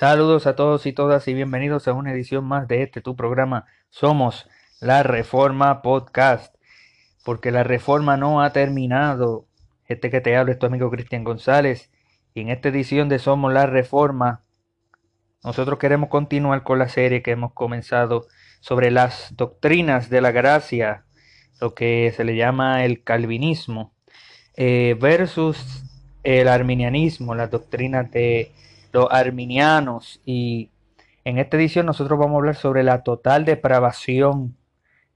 Saludos 0.00 0.46
a 0.46 0.56
todos 0.56 0.86
y 0.86 0.94
todas 0.94 1.28
y 1.28 1.34
bienvenidos 1.34 1.86
a 1.86 1.92
una 1.92 2.10
edición 2.10 2.46
más 2.46 2.66
de 2.66 2.82
este 2.82 3.02
tu 3.02 3.16
programa. 3.16 3.66
Somos 3.90 4.48
la 4.80 5.02
Reforma 5.02 5.82
Podcast, 5.82 6.54
porque 7.22 7.50
la 7.50 7.64
reforma 7.64 8.16
no 8.16 8.40
ha 8.40 8.50
terminado. 8.50 9.44
Este 9.88 10.08
que 10.08 10.22
te 10.22 10.38
habla 10.38 10.52
es 10.52 10.58
tu 10.58 10.64
amigo 10.64 10.90
Cristian 10.90 11.22
González 11.22 11.90
y 12.32 12.40
en 12.40 12.48
esta 12.48 12.70
edición 12.70 13.10
de 13.10 13.18
Somos 13.18 13.52
la 13.52 13.66
Reforma 13.66 14.40
nosotros 15.44 15.78
queremos 15.78 16.08
continuar 16.08 16.62
con 16.62 16.78
la 16.78 16.88
serie 16.88 17.20
que 17.20 17.32
hemos 17.32 17.52
comenzado 17.52 18.26
sobre 18.60 18.90
las 18.90 19.36
doctrinas 19.36 20.08
de 20.08 20.22
la 20.22 20.30
gracia, 20.30 21.04
lo 21.60 21.74
que 21.74 22.10
se 22.16 22.24
le 22.24 22.36
llama 22.36 22.86
el 22.86 23.04
calvinismo, 23.04 23.92
eh, 24.56 24.96
versus 24.98 25.84
el 26.22 26.48
arminianismo, 26.48 27.34
las 27.34 27.50
doctrinas 27.50 28.10
de 28.10 28.52
los 28.92 29.06
arminianos. 29.10 30.20
Y 30.24 30.70
en 31.24 31.38
esta 31.38 31.56
edición 31.56 31.86
nosotros 31.86 32.18
vamos 32.18 32.34
a 32.34 32.38
hablar 32.38 32.56
sobre 32.56 32.82
la 32.82 33.02
total 33.02 33.44
depravación, 33.44 34.56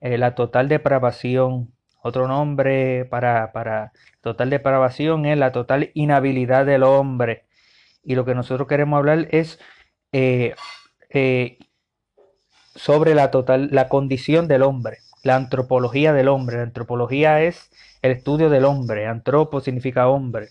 eh, 0.00 0.18
la 0.18 0.34
total 0.34 0.68
depravación. 0.68 1.72
Otro 2.02 2.28
nombre 2.28 3.06
para, 3.06 3.52
para 3.52 3.92
total 4.20 4.50
depravación 4.50 5.24
es 5.26 5.38
la 5.38 5.52
total 5.52 5.90
inhabilidad 5.94 6.66
del 6.66 6.82
hombre. 6.82 7.44
Y 8.04 8.14
lo 8.14 8.24
que 8.24 8.34
nosotros 8.34 8.68
queremos 8.68 8.98
hablar 8.98 9.28
es 9.30 9.58
eh, 10.12 10.54
eh, 11.10 11.58
sobre 12.74 13.14
la 13.14 13.30
total, 13.30 13.68
la 13.72 13.88
condición 13.88 14.48
del 14.48 14.62
hombre, 14.62 14.98
la 15.22 15.36
antropología 15.36 16.12
del 16.12 16.28
hombre. 16.28 16.56
La 16.56 16.64
antropología 16.64 17.42
es 17.42 17.70
el 18.02 18.12
estudio 18.12 18.50
del 18.50 18.64
hombre. 18.64 19.06
Antropo 19.06 19.60
significa 19.60 20.08
hombre. 20.08 20.48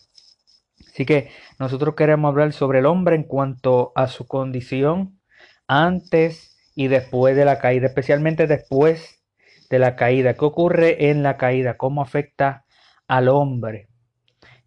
Así 0.93 1.05
que 1.07 1.31
nosotros 1.57 1.95
queremos 1.95 2.29
hablar 2.29 2.53
sobre 2.53 2.79
el 2.79 2.85
hombre 2.85 3.15
en 3.15 3.23
cuanto 3.23 3.91
a 3.95 4.07
su 4.07 4.27
condición 4.27 5.19
antes 5.67 6.55
y 6.75 6.87
después 6.87 7.35
de 7.35 7.45
la 7.45 7.57
caída, 7.57 7.87
especialmente 7.87 8.45
después 8.45 9.23
de 9.71 9.79
la 9.79 9.95
caída. 9.95 10.35
¿Qué 10.35 10.45
ocurre 10.45 11.09
en 11.09 11.23
la 11.23 11.37
caída? 11.37 11.77
¿Cómo 11.77 12.03
afecta 12.03 12.65
al 13.07 13.27
hombre? 13.27 13.87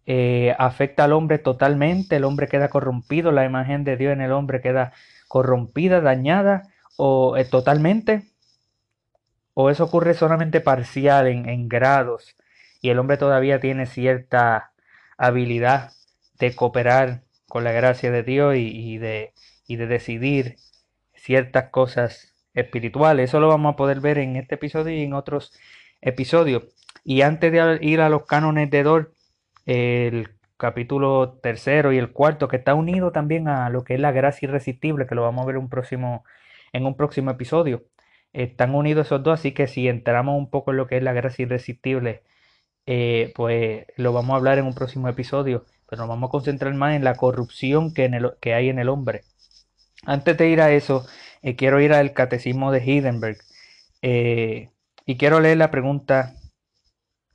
Eh, 0.05 0.53
afecta 0.59 1.05
al 1.05 1.13
hombre 1.13 1.37
totalmente, 1.37 2.17
el 2.17 2.25
hombre 2.25 2.47
queda 2.47 2.67
corrompido, 2.67 3.31
la 3.31 3.45
imagen 3.45 3.85
de 3.85 3.95
Dios 3.95 4.11
en 4.11 4.21
el 4.21 4.33
hombre 4.33 4.59
queda 4.59 4.91
corrompida, 5.29 6.01
dañada 6.01 6.63
o 6.97 7.37
eh, 7.37 7.45
totalmente, 7.45 8.23
o 9.53 9.69
eso 9.69 9.85
ocurre 9.85 10.13
solamente 10.13 10.59
parcial 10.59 11.27
en, 11.27 11.69
grados 11.69 12.35
y 12.81 12.89
el 12.89 12.99
hombre 12.99 13.17
todavía 13.17 13.59
tiene 13.59 13.85
cierta 13.85 14.73
habilidad 15.17 15.91
de 16.39 16.55
cooperar 16.55 17.23
con 17.47 17.63
la 17.63 17.71
gracia 17.71 18.11
de 18.11 18.23
Dios 18.23 18.55
y, 18.57 18.97
de, 18.97 19.33
y 19.67 19.75
de 19.77 19.87
decidir 19.87 20.57
ciertas 21.13 21.69
cosas 21.69 22.33
espirituales. 22.53 23.29
Eso 23.29 23.39
lo 23.39 23.47
vamos 23.47 23.73
a 23.73 23.75
poder 23.75 23.99
ver 23.99 24.17
en 24.17 24.35
este 24.35 24.55
episodio 24.55 24.95
y 24.95 25.03
en 25.03 25.13
otros 25.13 25.53
episodios. 26.01 26.63
Y 27.03 27.21
antes 27.21 27.51
de 27.51 27.79
ir 27.81 28.01
a 28.01 28.09
los 28.09 28.25
cánones 28.25 28.69
de 28.69 28.83
Dor, 28.83 29.13
el 29.65 30.29
capítulo 30.57 31.39
tercero 31.41 31.93
y 31.93 31.97
el 31.97 32.11
cuarto, 32.11 32.47
que 32.47 32.57
está 32.57 32.73
unido 32.73 33.11
también 33.11 33.47
a 33.47 33.69
lo 33.69 33.83
que 33.83 33.93
es 33.95 33.99
la 33.99 34.11
gracia 34.11 34.47
irresistible, 34.47 35.07
que 35.07 35.15
lo 35.15 35.21
vamos 35.21 35.43
a 35.43 35.47
ver 35.47 35.57
un 35.57 35.69
próximo, 35.69 36.25
en 36.73 36.85
un 36.85 36.95
próximo 36.97 37.31
episodio. 37.31 37.85
Están 38.33 38.75
unidos 38.75 39.07
esos 39.07 39.23
dos, 39.23 39.39
así 39.39 39.53
que 39.53 39.67
si 39.67 39.87
entramos 39.87 40.37
un 40.37 40.49
poco 40.49 40.71
en 40.71 40.77
lo 40.77 40.87
que 40.87 40.97
es 40.97 41.03
la 41.03 41.13
gracia 41.13 41.43
irresistible, 41.43 42.23
eh, 42.85 43.33
pues 43.35 43.85
lo 43.97 44.13
vamos 44.13 44.33
a 44.33 44.37
hablar 44.37 44.57
en 44.59 44.65
un 44.65 44.73
próximo 44.73 45.09
episodio, 45.09 45.65
pero 45.89 46.01
nos 46.01 46.09
vamos 46.09 46.29
a 46.29 46.31
concentrar 46.31 46.73
más 46.73 46.95
en 46.95 47.03
la 47.03 47.15
corrupción 47.15 47.93
que, 47.93 48.53
hay 48.53 48.69
en 48.69 48.79
el 48.79 48.89
hombre. 48.89 49.23
Antes 50.05 50.37
de 50.37 50.49
ir 50.49 50.61
a 50.61 50.71
eso, 50.71 51.05
eh, 51.41 51.55
quiero 51.55 51.79
ir 51.81 51.93
al 51.93 52.13
catecismo 52.13 52.71
de 52.71 52.83
Hindenburg 52.83 53.37
eh, 54.01 54.71
y 55.05 55.17
quiero 55.17 55.39
leer 55.39 55.57
la 55.57 55.71
pregunta 55.71 56.33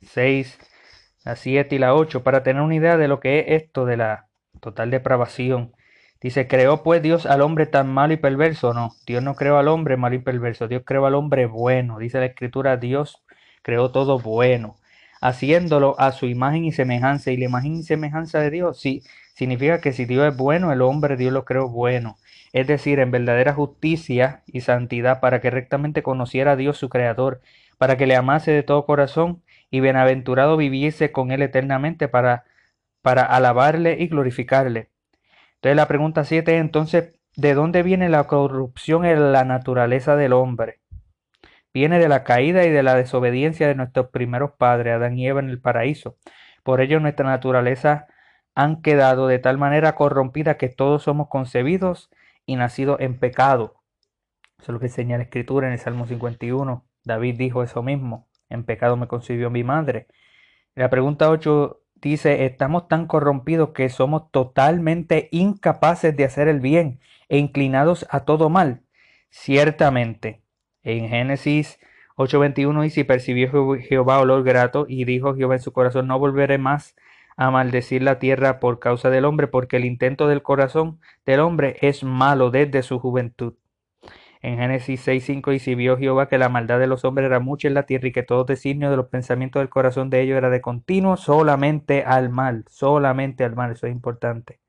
6 0.01 0.57
la 1.23 1.35
7 1.35 1.75
y 1.75 1.79
la 1.79 1.95
8, 1.95 2.23
para 2.23 2.43
tener 2.43 2.61
una 2.61 2.75
idea 2.75 2.97
de 2.97 3.07
lo 3.07 3.19
que 3.19 3.39
es 3.39 3.63
esto 3.63 3.85
de 3.85 3.97
la 3.97 4.27
total 4.59 4.91
depravación. 4.91 5.73
Dice, 6.21 6.47
¿creó 6.47 6.83
pues 6.83 7.01
Dios 7.01 7.25
al 7.25 7.41
hombre 7.41 7.65
tan 7.65 7.91
malo 7.93 8.13
y 8.13 8.17
perverso? 8.17 8.73
No, 8.73 8.91
Dios 9.05 9.23
no 9.23 9.35
creó 9.35 9.57
al 9.57 9.67
hombre 9.67 9.97
malo 9.97 10.15
y 10.15 10.19
perverso, 10.19 10.67
Dios 10.67 10.83
creó 10.85 11.05
al 11.05 11.15
hombre 11.15 11.45
bueno. 11.45 11.99
Dice 11.99 12.19
la 12.19 12.27
escritura, 12.27 12.77
Dios 12.77 13.23
creó 13.61 13.91
todo 13.91 14.19
bueno, 14.19 14.75
haciéndolo 15.23 15.95
a 15.99 16.11
su 16.11 16.25
imagen 16.27 16.65
y 16.65 16.73
semejanza. 16.73 17.31
Y 17.31 17.37
la 17.37 17.45
imagen 17.45 17.75
y 17.77 17.83
semejanza 17.83 18.39
de 18.39 18.51
Dios, 18.51 18.79
sí, 18.79 19.03
significa 19.35 19.79
que 19.79 19.93
si 19.93 20.03
Dios 20.03 20.27
es 20.27 20.35
bueno, 20.35 20.73
el 20.73 20.81
hombre 20.81 21.15
Dios 21.15 21.31
lo 21.31 21.45
creó 21.45 21.69
bueno. 21.69 22.17
Es 22.51 22.67
decir, 22.67 22.99
en 22.99 23.09
verdadera 23.09 23.53
justicia 23.53 24.43
y 24.47 24.61
santidad, 24.61 25.21
para 25.21 25.39
que 25.39 25.49
rectamente 25.49 26.03
conociera 26.03 26.51
a 26.51 26.55
Dios 26.57 26.77
su 26.77 26.89
Creador, 26.89 27.41
para 27.77 27.95
que 27.97 28.05
le 28.05 28.17
amase 28.17 28.51
de 28.51 28.63
todo 28.63 28.85
corazón 28.85 29.41
y 29.71 29.79
bienaventurado 29.79 30.57
viviese 30.57 31.13
con 31.13 31.31
él 31.31 31.41
eternamente 31.41 32.09
para, 32.09 32.43
para 33.01 33.23
alabarle 33.23 33.97
y 33.99 34.07
glorificarle. 34.07 34.89
Entonces 35.55 35.77
la 35.77 35.87
pregunta 35.87 36.25
7 36.25 36.55
es 36.55 36.61
entonces, 36.61 37.17
¿de 37.37 37.53
dónde 37.53 37.81
viene 37.81 38.09
la 38.09 38.25
corrupción 38.25 39.05
en 39.05 39.31
la 39.31 39.45
naturaleza 39.45 40.17
del 40.17 40.33
hombre? 40.33 40.82
Viene 41.73 41.99
de 41.99 42.07
la 42.07 42.23
caída 42.23 42.65
y 42.65 42.69
de 42.69 42.83
la 42.83 42.95
desobediencia 42.95 43.67
de 43.67 43.75
nuestros 43.75 44.07
primeros 44.09 44.51
padres, 44.57 44.93
Adán 44.95 45.17
y 45.17 45.27
Eva 45.27 45.39
en 45.39 45.49
el 45.49 45.59
paraíso. 45.59 46.17
Por 46.63 46.81
ello 46.81 46.99
nuestra 46.99 47.25
naturaleza 47.25 48.07
han 48.55 48.81
quedado 48.81 49.27
de 49.27 49.39
tal 49.39 49.57
manera 49.57 49.95
corrompida 49.95 50.57
que 50.57 50.69
todos 50.69 51.03
somos 51.03 51.27
concebidos 51.29 52.11
y 52.45 52.55
nacidos 52.55 52.99
en 52.99 53.19
pecado. 53.19 53.81
Eso 54.59 54.71
es 54.71 54.73
lo 54.73 54.79
que 54.79 54.85
enseña 54.85 55.17
la 55.17 55.23
escritura 55.23 55.67
en 55.67 55.73
el 55.73 55.79
Salmo 55.79 56.05
51. 56.05 56.85
David 57.03 57.37
dijo 57.37 57.63
eso 57.63 57.81
mismo 57.81 58.27
en 58.53 58.63
pecado 58.63 58.95
me 58.95 59.07
concibió 59.07 59.49
mi 59.49 59.63
madre. 59.63 60.07
La 60.75 60.89
pregunta 60.89 61.29
8 61.29 61.81
dice, 61.95 62.45
estamos 62.45 62.87
tan 62.87 63.07
corrompidos 63.07 63.69
que 63.69 63.89
somos 63.89 64.31
totalmente 64.31 65.29
incapaces 65.31 66.15
de 66.15 66.25
hacer 66.25 66.47
el 66.47 66.59
bien 66.59 66.99
e 67.29 67.37
inclinados 67.37 68.05
a 68.09 68.21
todo 68.21 68.49
mal. 68.49 68.83
Ciertamente, 69.29 70.42
en 70.83 71.09
Génesis 71.09 71.79
8:21 72.15 72.81
dice, 72.83 73.01
y 73.01 73.03
percibió 73.03 73.49
Jehová 73.79 74.19
olor 74.19 74.43
grato 74.43 74.85
y 74.87 75.05
dijo 75.05 75.35
Jehová 75.35 75.55
en 75.55 75.61
su 75.61 75.73
corazón, 75.73 76.07
no 76.07 76.19
volveré 76.19 76.57
más 76.57 76.95
a 77.37 77.51
maldecir 77.51 78.03
la 78.03 78.19
tierra 78.19 78.59
por 78.59 78.79
causa 78.79 79.09
del 79.09 79.25
hombre, 79.25 79.47
porque 79.47 79.77
el 79.77 79.85
intento 79.85 80.27
del 80.27 80.43
corazón 80.43 80.99
del 81.25 81.39
hombre 81.39 81.77
es 81.81 82.03
malo 82.03 82.51
desde 82.51 82.83
su 82.83 82.99
juventud. 82.99 83.55
En 84.41 84.57
Génesis 84.57 85.07
6.5 85.07 85.55
y 85.55 85.59
si 85.59 85.73
vio 85.73 85.97
Jehová 85.97 86.27
que 86.27 86.37
la 86.37 86.49
maldad 86.49 86.77
de 86.77 86.87
los 86.87 87.05
hombres 87.05 87.27
era 87.27 87.39
mucha 87.39 87.69
en 87.69 87.73
la 87.75 87.85
tierra 87.85 88.09
y 88.09 88.11
que 88.11 88.23
todo 88.23 88.43
designio 88.43 88.89
de 88.91 88.97
los 88.97 89.07
pensamientos 89.07 89.61
del 89.61 89.69
corazón 89.69 90.09
de 90.09 90.21
ellos 90.21 90.37
era 90.37 90.49
de 90.49 90.61
continuo 90.61 91.15
solamente 91.15 92.03
al 92.03 92.29
mal, 92.29 92.65
solamente 92.67 93.45
al 93.45 93.55
mal, 93.55 93.71
eso 93.71 93.87
es 93.87 93.93
importante. 93.93 94.59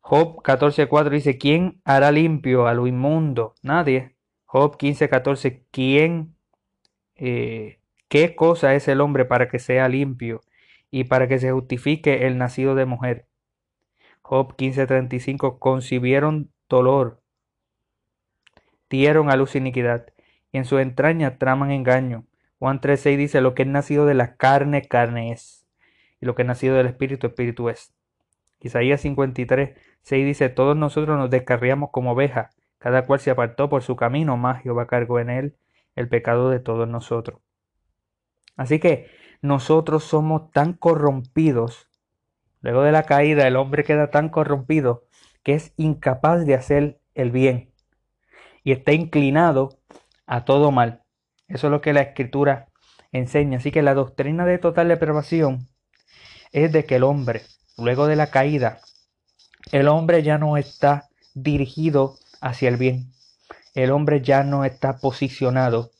Job 0.00 0.42
14.4 0.42 1.08
dice, 1.08 1.38
¿quién 1.38 1.80
hará 1.86 2.12
limpio 2.12 2.66
a 2.66 2.74
lo 2.74 2.86
inmundo? 2.86 3.54
Nadie. 3.62 4.13
Job 4.54 4.76
15.14, 4.76 5.64
¿quién, 5.72 6.36
eh, 7.16 7.80
qué 8.06 8.36
cosa 8.36 8.76
es 8.76 8.86
el 8.86 9.00
hombre 9.00 9.24
para 9.24 9.48
que 9.48 9.58
sea 9.58 9.88
limpio 9.88 10.42
y 10.92 11.02
para 11.02 11.26
que 11.26 11.40
se 11.40 11.50
justifique 11.50 12.28
el 12.28 12.38
nacido 12.38 12.76
de 12.76 12.84
mujer? 12.84 13.26
Job 14.22 14.54
15.35, 14.54 15.58
concibieron 15.58 16.52
dolor 16.68 17.20
dieron 18.88 19.28
a 19.28 19.34
luz 19.34 19.56
iniquidad, 19.56 20.06
y 20.52 20.58
en 20.58 20.66
su 20.66 20.78
entraña 20.78 21.36
traman 21.36 21.72
engaño. 21.72 22.24
Juan 22.60 22.80
3.6 22.80 23.16
dice, 23.16 23.40
lo 23.40 23.56
que 23.56 23.62
es 23.62 23.68
nacido 23.68 24.06
de 24.06 24.14
la 24.14 24.36
carne, 24.36 24.82
carne 24.82 25.32
es, 25.32 25.66
y 26.20 26.26
lo 26.26 26.36
que 26.36 26.42
es 26.42 26.46
nacido 26.46 26.76
del 26.76 26.86
espíritu, 26.86 27.26
espíritu 27.26 27.70
es. 27.70 27.92
Isaías 28.60 29.00
53, 29.00 29.76
6 30.02 30.24
dice, 30.24 30.48
todos 30.48 30.76
nosotros 30.76 31.18
nos 31.18 31.28
descarriamos 31.28 31.90
como 31.90 32.12
ovejas, 32.12 32.53
cada 32.84 33.06
cual 33.06 33.18
se 33.18 33.30
apartó 33.30 33.70
por 33.70 33.82
su 33.82 33.96
camino, 33.96 34.36
más 34.36 34.62
Jehová 34.62 34.86
cargó 34.86 35.18
en 35.18 35.30
él 35.30 35.56
el 35.96 36.06
pecado 36.06 36.50
de 36.50 36.60
todos 36.60 36.86
nosotros. 36.86 37.40
Así 38.58 38.78
que 38.78 39.08
nosotros 39.40 40.04
somos 40.04 40.50
tan 40.50 40.74
corrompidos, 40.74 41.88
luego 42.60 42.82
de 42.82 42.92
la 42.92 43.04
caída 43.04 43.48
el 43.48 43.56
hombre 43.56 43.84
queda 43.84 44.10
tan 44.10 44.28
corrompido 44.28 45.06
que 45.42 45.54
es 45.54 45.72
incapaz 45.78 46.44
de 46.44 46.56
hacer 46.56 47.00
el 47.14 47.30
bien 47.30 47.72
y 48.64 48.72
está 48.72 48.92
inclinado 48.92 49.78
a 50.26 50.44
todo 50.44 50.70
mal. 50.70 51.04
Eso 51.48 51.68
es 51.68 51.70
lo 51.70 51.80
que 51.80 51.94
la 51.94 52.02
escritura 52.02 52.68
enseña. 53.12 53.56
Así 53.56 53.70
que 53.70 53.80
la 53.80 53.94
doctrina 53.94 54.44
de 54.44 54.58
total 54.58 54.88
depravación 54.88 55.68
es 56.52 56.70
de 56.70 56.84
que 56.84 56.96
el 56.96 57.04
hombre, 57.04 57.44
luego 57.78 58.06
de 58.06 58.16
la 58.16 58.26
caída, 58.26 58.80
el 59.72 59.88
hombre 59.88 60.22
ya 60.22 60.36
no 60.36 60.58
está 60.58 61.08
dirigido 61.32 62.18
hacia 62.44 62.68
el 62.68 62.76
bien. 62.76 63.10
El 63.74 63.90
hombre 63.90 64.20
ya 64.20 64.44
no 64.44 64.64
está 64.64 64.98
posicionado 64.98 65.90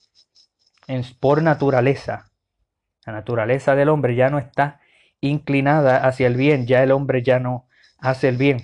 en, 0.87 1.02
por 1.19 1.43
naturaleza. 1.43 2.31
La 3.06 3.14
naturaleza 3.14 3.75
del 3.75 3.88
hombre 3.88 4.14
ya 4.14 4.29
no 4.31 4.38
está 4.38 4.81
inclinada 5.20 6.06
hacia 6.06 6.26
el 6.26 6.37
bien. 6.37 6.67
Ya 6.67 6.82
el 6.82 6.93
hombre 6.93 7.23
ya 7.23 7.41
no 7.41 7.67
hace 7.99 8.29
el 8.29 8.37
bien. 8.37 8.62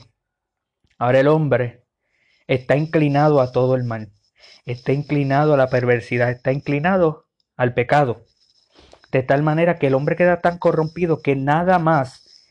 Ahora 0.99 1.21
el 1.21 1.29
hombre 1.29 1.83
está 2.47 2.77
inclinado 2.77 3.41
a 3.41 3.53
todo 3.53 3.75
el 3.75 3.85
mal, 3.85 4.13
está 4.67 4.93
inclinado 4.93 5.55
a 5.55 5.57
la 5.57 5.71
perversidad, 5.71 6.31
está 6.31 6.53
inclinado 6.53 7.27
al 7.57 7.73
pecado. 7.73 8.27
De 9.11 9.23
tal 9.23 9.43
manera 9.43 9.79
que 9.79 9.87
el 9.87 9.95
hombre 9.95 10.17
queda 10.17 10.41
tan 10.41 10.59
corrompido 10.59 11.23
que 11.23 11.37
nada 11.37 11.79
más, 11.79 12.45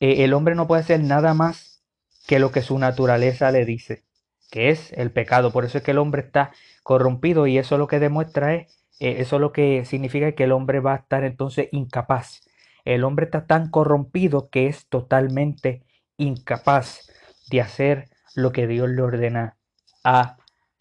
eh, 0.00 0.24
el 0.24 0.34
hombre 0.34 0.54
no 0.54 0.66
puede 0.66 0.82
hacer 0.82 1.00
nada 1.00 1.32
más 1.32 1.82
que 2.26 2.38
lo 2.38 2.52
que 2.52 2.60
su 2.60 2.78
naturaleza 2.78 3.50
le 3.50 3.64
dice, 3.64 4.05
que 4.50 4.70
es 4.70 4.92
el 4.92 5.10
pecado. 5.10 5.52
Por 5.52 5.64
eso 5.64 5.78
es 5.78 5.84
que 5.84 5.90
el 5.92 5.98
hombre 5.98 6.22
está 6.22 6.52
corrompido 6.82 7.46
y 7.46 7.58
eso 7.58 7.78
lo 7.78 7.86
que 7.86 7.98
demuestra 7.98 8.54
es, 8.54 8.68
eh, 9.00 9.16
eso 9.18 9.38
lo 9.38 9.52
que 9.52 9.84
significa 9.84 10.32
que 10.32 10.44
el 10.44 10.52
hombre 10.52 10.80
va 10.80 10.94
a 10.94 10.96
estar 10.96 11.24
entonces 11.24 11.68
incapaz. 11.72 12.42
El 12.84 13.04
hombre 13.04 13.26
está 13.26 13.46
tan 13.46 13.70
corrompido 13.70 14.48
que 14.48 14.66
es 14.68 14.88
totalmente 14.88 15.82
incapaz 16.16 17.10
de 17.50 17.60
hacer 17.60 18.08
lo 18.34 18.52
que 18.52 18.66
Dios 18.66 18.88
le 18.88 19.02
ordena 19.02 19.56
a 20.04 20.36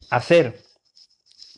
hacer. 0.10 0.60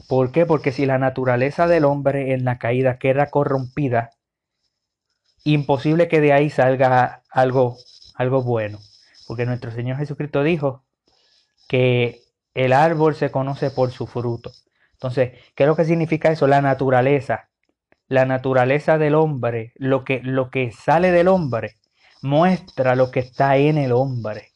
¿Por 0.07 0.31
qué? 0.31 0.45
Porque 0.45 0.71
si 0.71 0.85
la 0.85 0.99
naturaleza 0.99 1.67
del 1.67 1.85
hombre 1.85 2.33
en 2.33 2.45
la 2.45 2.59
caída 2.59 2.97
queda 2.97 3.29
corrompida, 3.29 4.11
imposible 5.43 6.07
que 6.07 6.21
de 6.21 6.33
ahí 6.33 6.49
salga 6.49 7.23
algo, 7.29 7.77
algo 8.15 8.43
bueno. 8.43 8.79
Porque 9.27 9.45
nuestro 9.45 9.71
Señor 9.71 9.97
Jesucristo 9.97 10.43
dijo 10.43 10.86
que 11.67 12.21
el 12.53 12.73
árbol 12.73 13.15
se 13.15 13.31
conoce 13.31 13.69
por 13.71 13.91
su 13.91 14.07
fruto. 14.07 14.51
Entonces, 14.93 15.33
¿qué 15.55 15.63
es 15.63 15.67
lo 15.67 15.75
que 15.75 15.85
significa 15.85 16.31
eso? 16.31 16.47
La 16.47 16.61
naturaleza. 16.61 17.49
La 18.07 18.25
naturaleza 18.25 18.97
del 18.97 19.15
hombre, 19.15 19.73
lo 19.75 20.03
que, 20.03 20.21
lo 20.23 20.49
que 20.49 20.71
sale 20.71 21.11
del 21.11 21.27
hombre, 21.27 21.75
muestra 22.21 22.95
lo 22.95 23.11
que 23.11 23.19
está 23.19 23.57
en 23.57 23.77
el 23.77 23.91
hombre. 23.91 24.51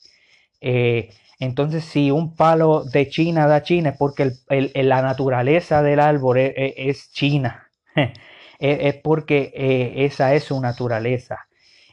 Eh, 0.62 1.10
entonces, 1.40 1.84
si 1.84 2.12
un 2.12 2.36
palo 2.36 2.84
de 2.84 3.10
China 3.10 3.48
da 3.48 3.64
China, 3.64 3.90
es 3.90 3.98
porque 3.98 4.32
la 4.50 5.02
naturaleza 5.02 5.82
del 5.82 6.00
árbol 6.00 6.38
es, 6.38 7.12
China. 7.12 7.68
es, 8.60 8.96
porque 9.04 9.52
eh, 9.56 10.06
esa 10.06 10.34
es 10.36 10.46
su 10.46 10.62
naturaleza. 10.62 11.40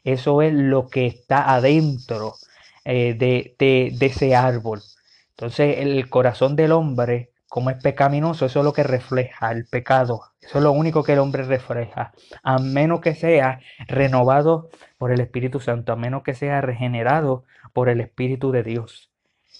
Eso 0.04 0.42
es 0.42 0.52
lo 0.52 0.88
que 0.88 1.06
está 1.06 1.54
adentro 1.54 2.34
eh, 2.84 3.14
de, 3.14 3.54
de, 3.58 4.06
ese 4.06 4.36
árbol. 4.36 4.80
Entonces, 5.38 5.79
el 5.79 6.11
corazón 6.11 6.56
del 6.56 6.73
hombre, 6.73 7.31
como 7.49 7.70
es 7.70 7.81
pecaminoso, 7.81 8.46
eso 8.46 8.58
es 8.58 8.64
lo 8.64 8.73
que 8.73 8.82
refleja 8.82 9.52
el 9.52 9.67
pecado. 9.67 10.23
Eso 10.40 10.58
es 10.58 10.64
lo 10.64 10.73
único 10.73 11.05
que 11.05 11.12
el 11.12 11.20
hombre 11.20 11.44
refleja. 11.44 12.12
A 12.43 12.58
menos 12.58 13.00
que 13.00 13.14
sea 13.14 13.61
renovado 13.87 14.69
por 14.99 15.12
el 15.12 15.20
Espíritu 15.20 15.61
Santo, 15.61 15.93
a 15.93 15.96
menos 15.96 16.25
que 16.25 16.35
sea 16.35 16.61
regenerado 16.61 17.44
por 17.73 17.88
el 17.88 18.00
Espíritu 18.00 18.50
de 18.50 18.64
Dios 18.64 19.08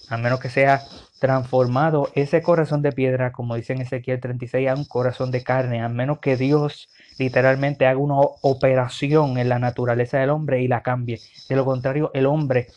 a 0.09 0.17
menos 0.17 0.39
que 0.39 0.49
sea 0.49 0.81
transformado 1.19 2.09
ese 2.15 2.41
corazón 2.41 2.81
de 2.81 2.91
piedra, 2.91 3.31
como 3.31 3.55
dice 3.55 3.73
en 3.73 3.81
Ezequiel 3.81 4.19
36, 4.19 4.69
a 4.69 4.73
un 4.73 4.85
corazón 4.85 5.31
de 5.31 5.43
carne, 5.43 5.81
a 5.81 5.89
menos 5.89 6.19
que 6.19 6.35
Dios 6.35 6.89
literalmente 7.17 7.85
haga 7.85 7.99
una 7.99 8.17
operación 8.19 9.37
en 9.37 9.49
la 9.49 9.59
naturaleza 9.59 10.17
del 10.17 10.31
hombre 10.31 10.61
y 10.61 10.67
la 10.67 10.81
cambie. 10.81 11.19
De 11.47 11.55
lo 11.55 11.65
contrario, 11.65 12.11
el 12.13 12.25
hombre 12.25 12.67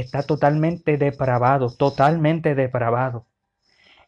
está 0.00 0.22
totalmente 0.22 0.96
depravado, 0.96 1.70
totalmente 1.70 2.54
depravado. 2.54 3.26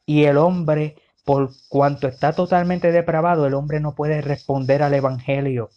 Y 0.07 0.25
el 0.25 0.39
hombre, 0.39 0.97
por 1.25 1.51
cuanto 1.69 2.09
está 2.09 2.33
totalmente 2.33 2.93
depravado, 2.93 3.47
el 3.47 3.55
hombre 3.55 3.81
no 3.81 3.95
puede 3.95 4.21
responder 4.21 4.83
al 4.83 4.95
Evangelio 4.95 5.71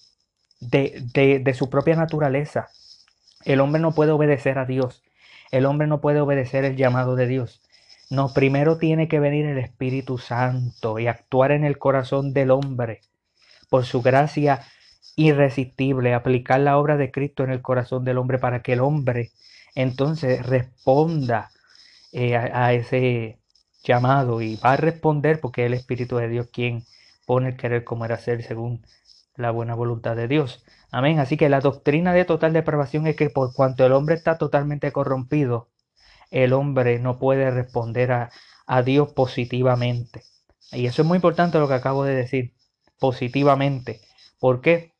de, 0.60 1.42
de, 1.44 1.54
su 1.54 1.70
propia 1.70 1.96
naturaleza. 1.96 2.70
El 3.44 3.60
hombre 3.60 3.82
no 3.82 3.94
puede 3.94 4.12
obedecer 4.12 4.58
a 4.60 4.66
Dios 4.66 5.04
el 5.52 5.66
hombre 5.66 5.88
no 5.88 6.02
puede 6.02 6.22
obedecer 6.22 6.66
el 6.66 6.78
llamado 6.78 7.16
de 7.16 7.28
Dios. 7.28 7.62
No, 8.10 8.34
primero 8.34 8.78
tiene 8.78 9.08
que 9.08 9.20
venir 9.20 9.46
el 9.46 9.58
Espíritu 9.58 10.18
Santo 10.18 10.98
y 10.98 11.08
actuar 11.08 11.52
en 11.52 11.66
el 11.66 11.78
corazón 11.78 12.34
del 12.34 12.52
hombre 12.52 13.02
por 13.70 13.86
su 13.86 14.02
gracia 14.02 14.64
irresistible, 15.16 16.14
aplicar 16.14 16.62
la 16.62 16.78
obra 16.78 16.98
de 16.98 17.12
Cristo 17.12 17.44
en 17.44 17.52
el 17.52 17.62
corazón 17.62 18.06
del 18.06 18.18
hombre 18.18 18.38
para 18.38 18.62
que 18.62 18.74
el 18.74 18.82
hombre 18.82 19.32
entonces 19.76 20.46
responda 20.46 21.52
eh, 22.12 22.36
a, 22.36 22.74
ese 22.74 23.40
llamado 23.84 24.42
y 24.42 24.58
va 24.58 24.74
a 24.74 24.78
responder 24.78 25.40
porque 25.40 25.64
es 25.64 25.68
el 25.68 25.74
Espíritu 25.74 26.18
de 26.18 26.28
Dios 26.28 26.48
quien 26.52 26.86
pone 27.26 27.50
el 27.50 27.58
querer 27.58 27.84
como 27.84 28.06
era 28.06 28.18
ser 28.18 28.44
según 28.44 28.86
la 29.36 29.52
buena 29.52 29.76
voluntad 29.76 30.16
de 30.16 30.28
Dios. 30.28 30.64
Amén. 30.92 31.20
Así 31.20 31.38
que 31.38 31.50
la 31.50 31.62
doctrina 31.62 32.14
de 32.14 32.26
total 32.26 32.54
depravación 32.54 33.08
es 33.08 33.16
que 33.16 33.30
por 33.30 33.54
cuanto 33.54 33.86
el 33.86 33.94
hombre 33.94 34.16
está 34.16 34.38
totalmente 34.38 34.92
corrompido, 34.92 35.70
el 36.32 36.54
hombre 36.54 37.00
no 37.00 37.20
puede 37.20 37.50
responder 37.52 38.12
a, 38.12 38.32
Dios 38.86 39.12
positivamente. 39.12 40.24
Y 40.72 40.86
eso 40.86 41.02
es 41.02 41.08
muy 41.08 41.18
importante 41.18 41.60
lo 41.60 41.68
que 41.68 41.74
acabo 41.74 42.06
de 42.06 42.16
decir, 42.16 42.54
positivamente. 43.00 44.00
¿Por 44.40 44.62
qué? 44.62 44.94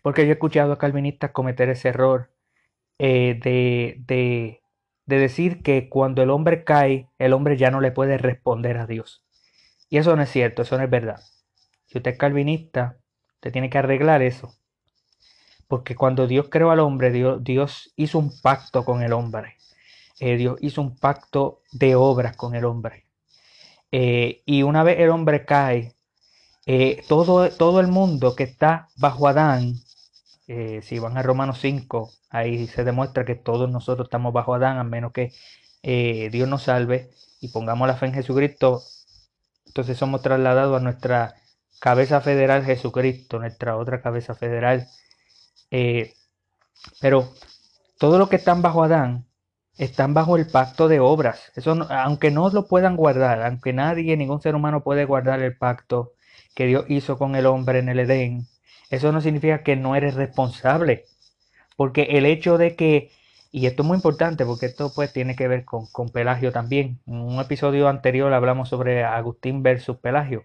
Porque 0.00 0.22
yo 0.22 0.30
he 0.30 0.32
escuchado 0.32 0.72
a 0.72 0.78
calvinistas 0.78 1.32
cometer 1.32 1.68
ese 1.68 1.88
error 1.88 2.30
eh, 2.98 3.38
de, 3.42 3.96
de, 4.06 4.62
de 5.06 5.18
decir 5.18 5.62
que 5.62 5.88
cuando 5.88 6.22
el 6.22 6.30
hombre 6.30 6.64
cae, 6.64 7.08
el 7.18 7.32
hombre 7.32 7.56
ya 7.56 7.70
no 7.70 7.80
le 7.80 7.90
puede 7.90 8.18
responder 8.18 8.76
a 8.78 8.86
Dios. 8.86 9.24
Y 9.88 9.98
eso 9.98 10.14
no 10.16 10.22
es 10.22 10.30
cierto, 10.30 10.62
eso 10.62 10.78
no 10.78 10.84
es 10.84 10.90
verdad. 10.90 11.20
Si 11.86 11.98
usted 11.98 12.12
es 12.12 12.18
calvinista, 12.18 12.98
usted 13.34 13.52
tiene 13.52 13.70
que 13.70 13.78
arreglar 13.78 14.22
eso. 14.22 14.54
Porque 15.68 15.96
cuando 15.96 16.26
Dios 16.26 16.48
creó 16.50 16.70
al 16.70 16.80
hombre, 16.80 17.10
Dios, 17.10 17.42
Dios 17.42 17.92
hizo 17.96 18.18
un 18.18 18.32
pacto 18.40 18.84
con 18.84 19.02
el 19.02 19.12
hombre. 19.12 19.56
Eh, 20.20 20.36
Dios 20.36 20.58
hizo 20.60 20.80
un 20.80 20.96
pacto 20.96 21.62
de 21.72 21.96
obras 21.96 22.36
con 22.36 22.54
el 22.54 22.64
hombre. 22.64 23.06
Eh, 23.90 24.42
y 24.46 24.62
una 24.62 24.82
vez 24.82 25.00
el 25.00 25.10
hombre 25.10 25.44
cae, 25.44 25.94
todo, 27.08 27.50
todo 27.50 27.80
el 27.80 27.88
mundo 27.88 28.34
que 28.34 28.44
está 28.44 28.88
bajo 28.96 29.28
Adán, 29.28 29.74
si 30.46 30.98
van 30.98 31.16
a 31.16 31.22
Romanos 31.22 31.58
5, 31.60 32.10
ahí 32.30 32.66
se 32.66 32.84
demuestra 32.84 33.24
que 33.24 33.34
todos 33.34 33.70
nosotros 33.70 34.06
estamos 34.06 34.32
bajo 34.32 34.54
Adán, 34.54 34.78
a 34.78 34.84
menos 34.84 35.12
que 35.12 35.32
Dios 36.30 36.48
nos 36.48 36.64
salve 36.64 37.10
y 37.40 37.48
pongamos 37.48 37.88
la 37.88 37.96
fe 37.96 38.06
en 38.06 38.14
Jesucristo. 38.14 38.82
Entonces 39.66 39.96
somos 39.98 40.22
trasladados 40.22 40.80
a 40.80 40.84
nuestra 40.84 41.34
cabeza 41.80 42.20
federal 42.20 42.64
Jesucristo, 42.64 43.38
nuestra 43.38 43.76
otra 43.76 44.00
cabeza 44.02 44.34
federal 44.34 44.86
eh, 45.76 46.14
pero 47.00 47.32
todo 47.98 48.18
lo 48.18 48.28
que 48.28 48.36
están 48.36 48.62
bajo 48.62 48.84
Adán 48.84 49.26
están 49.76 50.14
bajo 50.14 50.36
el 50.36 50.46
pacto 50.46 50.86
de 50.86 51.00
obras. 51.00 51.50
Eso, 51.56 51.72
aunque 51.90 52.30
no 52.30 52.48
lo 52.50 52.68
puedan 52.68 52.96
guardar, 52.96 53.42
aunque 53.42 53.72
nadie, 53.72 54.16
ningún 54.16 54.40
ser 54.40 54.54
humano 54.54 54.84
puede 54.84 55.04
guardar 55.04 55.40
el 55.42 55.56
pacto 55.56 56.12
que 56.54 56.66
Dios 56.66 56.84
hizo 56.88 57.18
con 57.18 57.34
el 57.34 57.46
hombre 57.46 57.80
en 57.80 57.88
el 57.88 57.98
Edén, 58.00 58.46
eso 58.90 59.12
no 59.12 59.20
significa 59.20 59.62
que 59.62 59.76
no 59.76 59.96
eres 59.96 60.14
responsable. 60.14 61.04
Porque 61.76 62.02
el 62.10 62.26
hecho 62.26 62.58
de 62.58 62.76
que, 62.76 63.10
y 63.50 63.66
esto 63.66 63.82
es 63.82 63.88
muy 63.88 63.96
importante 63.96 64.44
porque 64.46 64.66
esto 64.66 64.92
pues 64.94 65.12
tiene 65.12 65.36
que 65.36 65.48
ver 65.48 65.64
con, 65.64 65.86
con 65.86 66.08
Pelagio 66.10 66.52
también. 66.52 67.00
En 67.06 67.16
un 67.16 67.40
episodio 67.40 67.88
anterior 67.88 68.32
hablamos 68.32 68.68
sobre 68.68 69.04
Agustín 69.04 69.62
versus 69.62 69.96
Pelagio. 69.98 70.44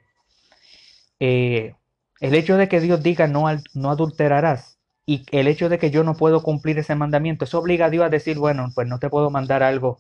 Eh, 1.20 1.76
el 2.22 2.36
hecho 2.36 2.58
de 2.58 2.68
que 2.68 2.80
Dios 2.80 3.04
diga 3.04 3.28
no, 3.28 3.46
no 3.74 3.92
adulterarás 3.92 4.80
y 5.06 5.26
el 5.32 5.48
hecho 5.48 5.70
de 5.70 5.80
que 5.80 5.92
yo 5.92 6.04
no 6.04 6.16
puedo 6.16 6.44
cumplir 6.44 6.78
ese 6.78 6.96
mandamiento, 6.96 7.46
eso 7.46 7.60
obliga 7.60 7.88
a 7.88 7.90
Dios 7.90 8.06
a 8.06 8.10
decir, 8.10 8.38
bueno, 8.38 8.72
pues 8.76 8.88
no 8.88 9.00
te 9.00 9.10
puedo 9.10 9.32
mandar 9.32 9.64
algo 9.64 9.98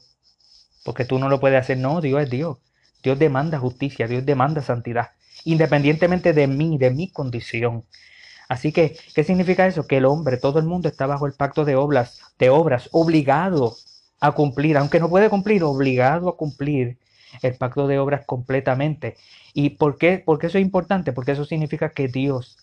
porque 0.86 1.05
tú 1.05 1.19
no 1.19 1.29
lo 1.29 1.39
puedes 1.39 1.60
hacer. 1.60 1.77
No, 1.77 2.01
Dios 2.01 2.22
es 2.24 2.29
Dios. 2.29 2.58
Dios 3.01 3.17
demanda 3.17 3.60
justicia, 3.60 4.08
Dios 4.08 4.25
demanda 4.25 4.62
santidad, 4.62 5.12
independientemente 5.46 6.34
de 6.34 6.48
mí, 6.48 6.77
de 6.77 6.91
mi 6.91 7.12
condición. 7.12 7.86
Así 8.50 8.72
que, 8.72 8.98
¿qué 9.13 9.24
significa 9.24 9.68
eso? 9.68 9.86
Que 9.86 9.98
el 9.98 10.06
hombre, 10.06 10.38
todo 10.38 10.58
el 10.60 10.65
mundo 10.65 10.89
está 10.89 11.06
bajo 11.06 11.27
el 11.27 11.34
pacto 11.34 11.65
de 11.65 11.75
obras, 11.75 12.20
de 12.39 12.50
obras, 12.50 12.89
obligado 12.91 13.75
a 14.20 14.32
cumplir, 14.34 14.75
aunque 14.75 15.00
no 15.00 15.08
puede 15.08 15.29
cumplir, 15.29 15.63
obligado 15.63 16.29
a 16.29 16.36
cumplir 16.36 16.98
el 17.44 17.56
pacto 17.56 17.86
de 17.88 18.00
obras 18.00 18.25
completamente. 18.25 19.18
¿Y 19.53 19.72
por 19.72 20.00
qué? 20.00 20.24
Porque 20.25 20.48
eso 20.48 20.58
es 20.58 20.63
importante, 20.63 21.13
porque 21.13 21.34
eso 21.34 21.46
significa 21.46 21.89
que 21.91 22.08
Dios 22.08 22.58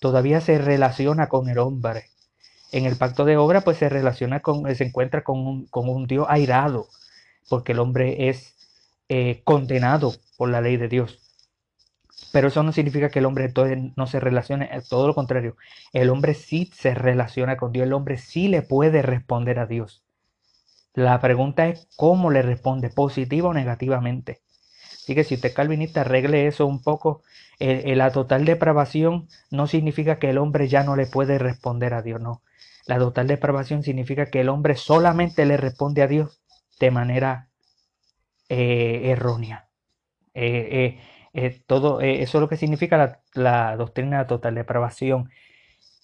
todavía 0.00 0.40
se 0.40 0.56
relaciona 0.56 1.28
con 1.28 1.50
el 1.50 1.58
hombre. 1.58 2.06
En 2.72 2.86
el 2.86 2.96
pacto 2.96 3.26
de 3.26 3.36
obra, 3.36 3.60
pues 3.60 3.76
se 3.76 3.90
relaciona 3.90 4.40
con, 4.40 4.74
se 4.74 4.84
encuentra 4.84 5.22
con 5.22 5.68
un, 5.70 6.06
Dios 6.06 6.26
airado, 6.30 6.88
porque 7.50 7.72
el 7.72 7.78
hombre 7.78 8.30
es 8.30 8.54
eh, 9.10 9.42
condenado 9.44 10.14
por 10.38 10.48
la 10.48 10.62
ley 10.62 10.78
de 10.78 10.88
Dios. 10.88 11.27
Pero 12.38 12.46
eso 12.46 12.62
no 12.62 12.70
significa 12.70 13.08
que 13.08 13.18
el 13.18 13.26
hombre 13.26 13.52
no 13.96 14.06
se 14.06 14.20
relacione, 14.20 14.70
todo 14.88 15.08
lo 15.08 15.14
contrario. 15.16 15.56
El 15.92 16.08
hombre 16.08 16.34
sí 16.34 16.70
se 16.72 16.94
relaciona 16.94 17.56
con 17.56 17.72
Dios, 17.72 17.84
el 17.84 17.92
hombre 17.92 18.16
sí 18.16 18.46
le 18.46 18.62
puede 18.62 19.02
responder 19.02 19.58
a 19.58 19.66
Dios. 19.66 20.04
La 20.94 21.20
pregunta 21.20 21.66
es 21.66 21.88
cómo 21.96 22.30
le 22.30 22.42
responde, 22.42 22.90
positiva 22.90 23.48
o 23.48 23.54
negativamente. 23.54 24.40
Así 24.84 25.16
que 25.16 25.24
si 25.24 25.34
usted 25.34 25.52
calvinista, 25.52 26.02
arregle 26.02 26.46
eso 26.46 26.64
un 26.64 26.80
poco. 26.80 27.24
la 27.58 28.12
total 28.12 28.44
depravación 28.44 29.26
no 29.50 29.66
significa 29.66 30.20
que 30.20 30.30
el 30.30 30.38
hombre 30.38 30.68
ya 30.68 30.84
no 30.84 30.94
le 30.94 31.06
puede 31.06 31.38
responder 31.38 31.92
a 31.92 32.02
Dios, 32.02 32.20
no. 32.20 32.42
La 32.86 32.98
total 32.98 33.26
depravación 33.26 33.82
significa 33.82 34.26
que 34.26 34.42
el 34.42 34.48
hombre 34.48 34.76
solamente 34.76 35.44
le 35.44 35.56
responde 35.56 36.02
a 36.02 36.06
Dios 36.06 36.40
de 36.78 36.92
manera 36.92 37.48
eh, 38.48 39.10
errónea. 39.10 39.68
Eh, 40.34 40.68
eh, 40.70 41.00
todo 41.66 42.00
eso 42.00 42.38
es 42.38 42.40
lo 42.40 42.48
que 42.48 42.56
significa 42.56 42.96
la, 42.96 43.20
la 43.34 43.76
doctrina 43.76 44.18
de 44.20 44.24
total 44.26 44.54
depravación. 44.54 45.30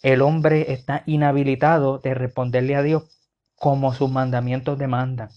El 0.03 0.23
hombre 0.23 0.73
está 0.73 1.03
inhabilitado 1.07 1.99
de 1.99 2.15
responderle 2.15 2.77
a 2.77 2.83
Dios 2.83 3.05
como 3.57 3.95
sus 3.95 4.11
mandamientos 4.11 4.79
demandan, 4.79 5.31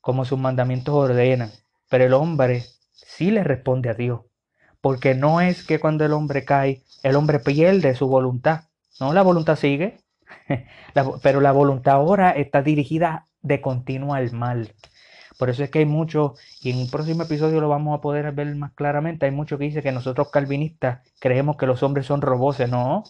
como 0.00 0.24
sus 0.24 0.38
mandamientos 0.38 0.94
ordenan. 0.94 1.50
Pero 1.88 2.04
el 2.04 2.12
hombre 2.12 2.64
sí 2.92 3.30
le 3.30 3.44
responde 3.44 3.88
a 3.88 3.94
Dios, 3.94 4.20
porque 4.80 5.14
no 5.14 5.40
es 5.40 5.64
que 5.64 5.80
cuando 5.80 6.04
el 6.04 6.12
hombre 6.12 6.44
cae, 6.44 6.82
el 7.02 7.16
hombre 7.16 7.38
pierde 7.38 7.94
su 7.94 8.08
voluntad. 8.08 8.64
No, 9.00 9.12
la 9.12 9.22
voluntad 9.22 9.56
sigue, 9.56 9.98
pero 11.22 11.40
la 11.40 11.52
voluntad 11.52 11.94
ahora 11.94 12.32
está 12.32 12.62
dirigida 12.62 13.28
de 13.40 13.60
continuo 13.60 14.14
al 14.14 14.32
mal. 14.32 14.74
Por 15.42 15.50
eso 15.50 15.64
es 15.64 15.70
que 15.70 15.80
hay 15.80 15.86
mucho, 15.86 16.34
y 16.60 16.70
en 16.70 16.78
un 16.78 16.88
próximo 16.88 17.24
episodio 17.24 17.60
lo 17.60 17.68
vamos 17.68 17.98
a 17.98 18.00
poder 18.00 18.30
ver 18.30 18.54
más 18.54 18.70
claramente, 18.74 19.26
hay 19.26 19.32
mucho 19.32 19.58
que 19.58 19.64
dice 19.64 19.82
que 19.82 19.90
nosotros 19.90 20.30
calvinistas 20.30 21.00
creemos 21.18 21.56
que 21.56 21.66
los 21.66 21.82
hombres 21.82 22.06
son 22.06 22.22
roboces. 22.22 22.70
No, 22.70 23.02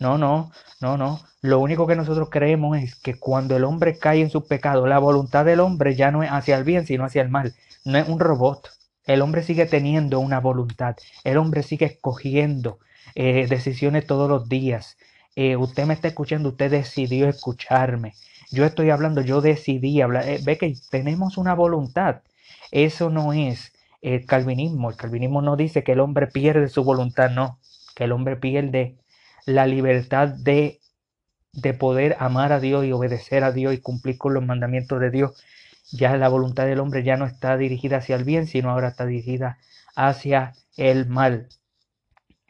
no, 0.00 0.16
no, 0.16 0.50
no, 0.80 0.96
no. 0.96 1.20
Lo 1.42 1.58
único 1.58 1.86
que 1.86 1.94
nosotros 1.94 2.30
creemos 2.30 2.78
es 2.78 2.94
que 2.94 3.18
cuando 3.18 3.58
el 3.58 3.64
hombre 3.64 3.98
cae 3.98 4.22
en 4.22 4.30
su 4.30 4.46
pecado, 4.46 4.86
la 4.86 4.98
voluntad 4.98 5.44
del 5.44 5.60
hombre 5.60 5.94
ya 5.94 6.10
no 6.10 6.22
es 6.22 6.30
hacia 6.30 6.56
el 6.56 6.64
bien, 6.64 6.86
sino 6.86 7.04
hacia 7.04 7.20
el 7.20 7.28
mal. 7.28 7.54
No 7.84 7.98
es 7.98 8.08
un 8.08 8.20
robot. 8.20 8.70
El 9.04 9.20
hombre 9.20 9.42
sigue 9.42 9.66
teniendo 9.66 10.18
una 10.18 10.40
voluntad. 10.40 10.96
El 11.24 11.36
hombre 11.36 11.62
sigue 11.62 11.84
escogiendo 11.84 12.78
eh, 13.14 13.46
decisiones 13.50 14.06
todos 14.06 14.30
los 14.30 14.48
días. 14.48 14.96
Eh, 15.34 15.56
usted 15.56 15.84
me 15.84 15.92
está 15.92 16.08
escuchando, 16.08 16.48
usted 16.48 16.70
decidió 16.70 17.28
escucharme. 17.28 18.14
Yo 18.50 18.64
estoy 18.64 18.90
hablando, 18.90 19.20
yo 19.20 19.40
decidí 19.40 20.00
hablar. 20.00 20.28
Eh, 20.28 20.40
ve 20.44 20.58
que 20.58 20.74
tenemos 20.90 21.38
una 21.38 21.54
voluntad. 21.54 22.22
Eso 22.70 23.10
no 23.10 23.32
es 23.32 23.72
el 24.02 24.26
calvinismo. 24.26 24.90
El 24.90 24.96
calvinismo 24.96 25.42
no 25.42 25.56
dice 25.56 25.82
que 25.84 25.92
el 25.92 26.00
hombre 26.00 26.26
pierde 26.26 26.68
su 26.68 26.84
voluntad, 26.84 27.30
no. 27.30 27.58
Que 27.94 28.04
el 28.04 28.12
hombre 28.12 28.36
pierde 28.36 28.96
la 29.46 29.66
libertad 29.66 30.28
de, 30.28 30.80
de 31.52 31.74
poder 31.74 32.16
amar 32.18 32.52
a 32.52 32.60
Dios 32.60 32.84
y 32.84 32.92
obedecer 32.92 33.44
a 33.44 33.52
Dios 33.52 33.74
y 33.74 33.78
cumplir 33.78 34.18
con 34.18 34.34
los 34.34 34.44
mandamientos 34.44 35.00
de 35.00 35.10
Dios. 35.10 35.42
Ya 35.92 36.16
la 36.16 36.28
voluntad 36.28 36.66
del 36.66 36.80
hombre 36.80 37.04
ya 37.04 37.16
no 37.16 37.26
está 37.26 37.56
dirigida 37.56 37.98
hacia 37.98 38.16
el 38.16 38.24
bien, 38.24 38.46
sino 38.46 38.70
ahora 38.70 38.88
está 38.88 39.06
dirigida 39.06 39.58
hacia 39.94 40.54
el 40.76 41.06
mal. 41.06 41.48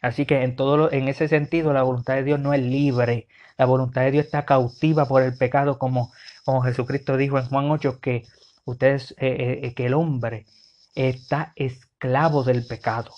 Así 0.03 0.27
que 0.27 0.43
en 0.43 0.57
todo 0.57 0.93
en 0.93 1.09
ese 1.09 1.29
sentido 1.29 1.73
la 1.73 1.83
voluntad 1.83 2.15
de 2.15 2.25
Dios 2.25 2.41
no 2.41 2.55
es 2.55 2.63
libre. 2.63 3.29
La 3.59 3.65
voluntad 3.65 4.03
de 4.03 4.11
Dios 4.11 4.27
está 4.27 4.45
cautiva 4.45 5.07
por 5.07 5.23
el 5.23 5.37
pecado, 5.37 5.79
como, 5.79 6.13
como 6.45 6.63
Jesucristo 6.63 7.17
dijo 7.17 7.39
en 7.39 7.47
Juan 7.47 7.71
8 7.71 8.01
que 8.01 8.25
ustedes 8.65 9.13
eh, 9.19 9.61
eh, 9.63 9.75
que 9.75 9.87
el 9.87 9.95
hombre 9.95 10.45
está 10.95 11.53
esclavo 11.57 12.43
del 12.43 12.67
pecado. 12.67 13.13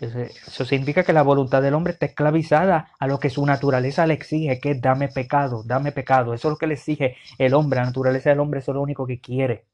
Eso 0.00 0.64
significa 0.64 1.04
que 1.04 1.12
la 1.12 1.22
voluntad 1.22 1.62
del 1.62 1.74
hombre 1.74 1.92
está 1.92 2.06
esclavizada 2.06 2.90
a 2.98 3.06
lo 3.06 3.20
que 3.20 3.30
su 3.30 3.46
naturaleza 3.46 4.06
le 4.06 4.14
exige, 4.14 4.58
que 4.58 4.72
es 4.72 4.80
dame 4.80 5.08
pecado, 5.08 5.62
dame 5.64 5.92
pecado. 5.92 6.34
Eso 6.34 6.48
es 6.48 6.52
lo 6.52 6.58
que 6.58 6.66
le 6.66 6.74
exige 6.74 7.16
el 7.38 7.54
hombre. 7.54 7.78
La 7.78 7.86
naturaleza 7.86 8.30
del 8.30 8.40
hombre 8.40 8.60
es 8.60 8.68
lo 8.68 8.82
único 8.82 9.06
que 9.06 9.20
quiere. 9.20 9.66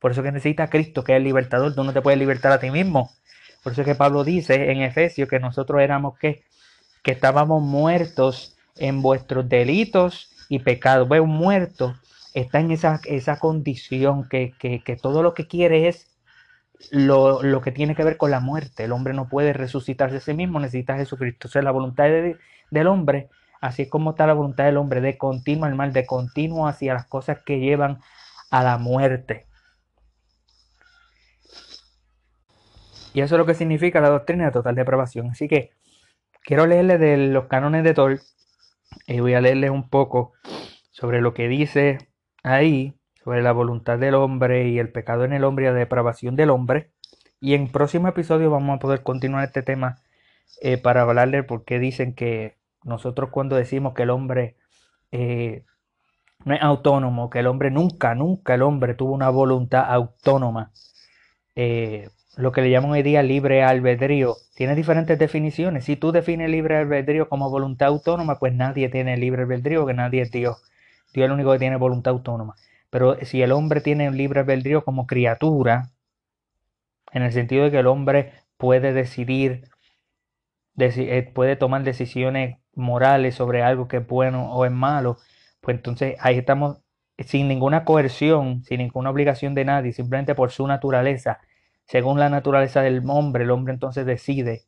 Por 0.00 0.10
eso 0.10 0.22
que 0.22 0.32
necesita 0.32 0.68
Cristo, 0.68 1.04
que 1.04 1.12
es 1.12 1.16
el 1.18 1.24
libertador. 1.24 1.74
Tú 1.74 1.84
no 1.84 1.92
te 1.92 2.02
puedes 2.02 2.18
libertar 2.18 2.50
a 2.52 2.58
ti 2.58 2.70
mismo. 2.70 3.10
Por 3.62 3.72
eso 3.72 3.84
que 3.84 3.94
Pablo 3.94 4.24
dice 4.24 4.72
en 4.72 4.82
Efesios 4.82 5.28
que 5.28 5.38
nosotros 5.38 5.80
éramos 5.80 6.18
que, 6.18 6.42
que 7.02 7.12
estábamos 7.12 7.62
muertos 7.62 8.57
en 8.78 9.02
vuestros 9.02 9.48
delitos 9.48 10.30
y 10.48 10.60
pecados. 10.60 11.08
Ve, 11.08 11.20
un 11.20 11.30
muerto 11.30 11.94
está 12.34 12.60
en 12.60 12.70
esa, 12.70 13.00
esa 13.04 13.38
condición 13.38 14.28
que, 14.28 14.52
que, 14.58 14.82
que, 14.82 14.96
todo 14.96 15.22
lo 15.22 15.34
que 15.34 15.46
quiere 15.46 15.88
es 15.88 16.08
lo, 16.90 17.42
lo, 17.42 17.60
que 17.60 17.72
tiene 17.72 17.94
que 17.94 18.04
ver 18.04 18.16
con 18.16 18.30
la 18.30 18.40
muerte. 18.40 18.84
El 18.84 18.92
hombre 18.92 19.14
no 19.14 19.28
puede 19.28 19.52
resucitarse 19.52 20.18
a 20.18 20.20
sí 20.20 20.34
mismo, 20.34 20.60
necesita 20.60 20.94
a 20.94 20.98
Jesucristo. 20.98 21.48
O 21.48 21.50
sea, 21.50 21.62
la 21.62 21.70
voluntad 21.70 22.04
de, 22.04 22.36
del 22.70 22.86
hombre, 22.86 23.28
así 23.60 23.82
es 23.82 23.88
como 23.88 24.10
está 24.10 24.26
la 24.26 24.34
voluntad 24.34 24.64
del 24.64 24.76
hombre, 24.76 25.00
de 25.00 25.18
continuo 25.18 25.66
al 25.66 25.74
mal, 25.74 25.92
de 25.92 26.06
continuo 26.06 26.68
hacia 26.68 26.94
las 26.94 27.06
cosas 27.06 27.38
que 27.44 27.58
llevan 27.58 28.00
a 28.50 28.62
la 28.62 28.78
muerte. 28.78 29.46
Y 33.14 33.20
eso 33.20 33.34
es 33.34 33.38
lo 33.38 33.46
que 33.46 33.54
significa 33.54 34.00
la 34.00 34.10
doctrina 34.10 34.44
de 34.44 34.52
total 34.52 34.74
depravación. 34.74 35.30
Así 35.30 35.48
que 35.48 35.70
quiero 36.42 36.66
leerle 36.66 36.98
de 36.98 37.16
los 37.16 37.46
cánones 37.46 37.82
de 37.82 37.94
Tol 37.94 38.20
y 39.06 39.20
voy 39.20 39.34
a 39.34 39.40
leerles 39.40 39.70
un 39.70 39.88
poco 39.88 40.32
sobre 40.90 41.20
lo 41.20 41.34
que 41.34 41.48
dice 41.48 41.98
ahí, 42.42 42.94
sobre 43.22 43.42
la 43.42 43.52
voluntad 43.52 43.98
del 43.98 44.14
hombre 44.14 44.68
y 44.68 44.78
el 44.78 44.90
pecado 44.90 45.24
en 45.24 45.32
el 45.32 45.44
hombre 45.44 45.66
y 45.66 45.68
la 45.68 45.74
depravación 45.74 46.36
del 46.36 46.50
hombre. 46.50 46.92
Y 47.40 47.54
en 47.54 47.68
próximo 47.68 48.08
episodio 48.08 48.50
vamos 48.50 48.76
a 48.76 48.80
poder 48.80 49.02
continuar 49.02 49.44
este 49.44 49.62
tema 49.62 49.96
eh, 50.60 50.76
para 50.78 51.02
hablarle 51.02 51.42
porque 51.44 51.78
dicen 51.78 52.14
que 52.14 52.56
nosotros 52.82 53.30
cuando 53.30 53.56
decimos 53.56 53.94
que 53.94 54.02
el 54.04 54.10
hombre 54.10 54.56
eh, 55.12 55.64
no 56.44 56.54
es 56.54 56.62
autónomo, 56.62 57.30
que 57.30 57.40
el 57.40 57.46
hombre 57.46 57.70
nunca, 57.70 58.14
nunca 58.14 58.54
el 58.54 58.62
hombre 58.62 58.94
tuvo 58.94 59.12
una 59.12 59.30
voluntad 59.30 59.84
autónoma, 59.88 60.72
eh, 61.54 62.08
lo 62.38 62.52
que 62.52 62.62
le 62.62 62.70
llaman 62.70 62.92
hoy 62.92 63.02
día 63.02 63.20
libre 63.24 63.64
albedrío, 63.64 64.36
tiene 64.54 64.76
diferentes 64.76 65.18
definiciones. 65.18 65.84
Si 65.84 65.96
tú 65.96 66.12
defines 66.12 66.48
libre 66.48 66.76
albedrío 66.76 67.28
como 67.28 67.50
voluntad 67.50 67.88
autónoma, 67.88 68.38
pues 68.38 68.54
nadie 68.54 68.88
tiene 68.88 69.16
libre 69.16 69.42
albedrío, 69.42 69.84
que 69.86 69.92
nadie 69.92 70.22
es 70.22 70.30
Dios. 70.30 70.62
Dios 71.12 71.24
es 71.24 71.26
el 71.26 71.32
único 71.32 71.50
que 71.50 71.58
tiene 71.58 71.74
voluntad 71.76 72.12
autónoma. 72.12 72.54
Pero 72.90 73.16
si 73.22 73.42
el 73.42 73.50
hombre 73.50 73.80
tiene 73.80 74.08
libre 74.12 74.40
albedrío 74.40 74.84
como 74.84 75.08
criatura, 75.08 75.90
en 77.10 77.22
el 77.22 77.32
sentido 77.32 77.64
de 77.64 77.72
que 77.72 77.80
el 77.80 77.88
hombre 77.88 78.32
puede 78.56 78.92
decidir, 78.92 79.64
eh, 80.78 81.32
puede 81.34 81.56
tomar 81.56 81.82
decisiones 81.82 82.58
morales 82.72 83.34
sobre 83.34 83.64
algo 83.64 83.88
que 83.88 83.96
es 83.96 84.06
bueno 84.06 84.52
o 84.52 84.64
es 84.64 84.70
malo, 84.70 85.18
pues 85.60 85.76
entonces 85.76 86.14
ahí 86.20 86.38
estamos 86.38 86.78
sin 87.18 87.48
ninguna 87.48 87.84
coerción, 87.84 88.62
sin 88.62 88.78
ninguna 88.78 89.10
obligación 89.10 89.54
de 89.56 89.64
nadie, 89.64 89.92
simplemente 89.92 90.36
por 90.36 90.52
su 90.52 90.68
naturaleza 90.68 91.40
según 91.88 92.20
la 92.20 92.28
naturaleza 92.28 92.82
del 92.82 93.02
hombre, 93.08 93.44
el 93.44 93.50
hombre 93.50 93.72
entonces 93.72 94.04
decide, 94.04 94.64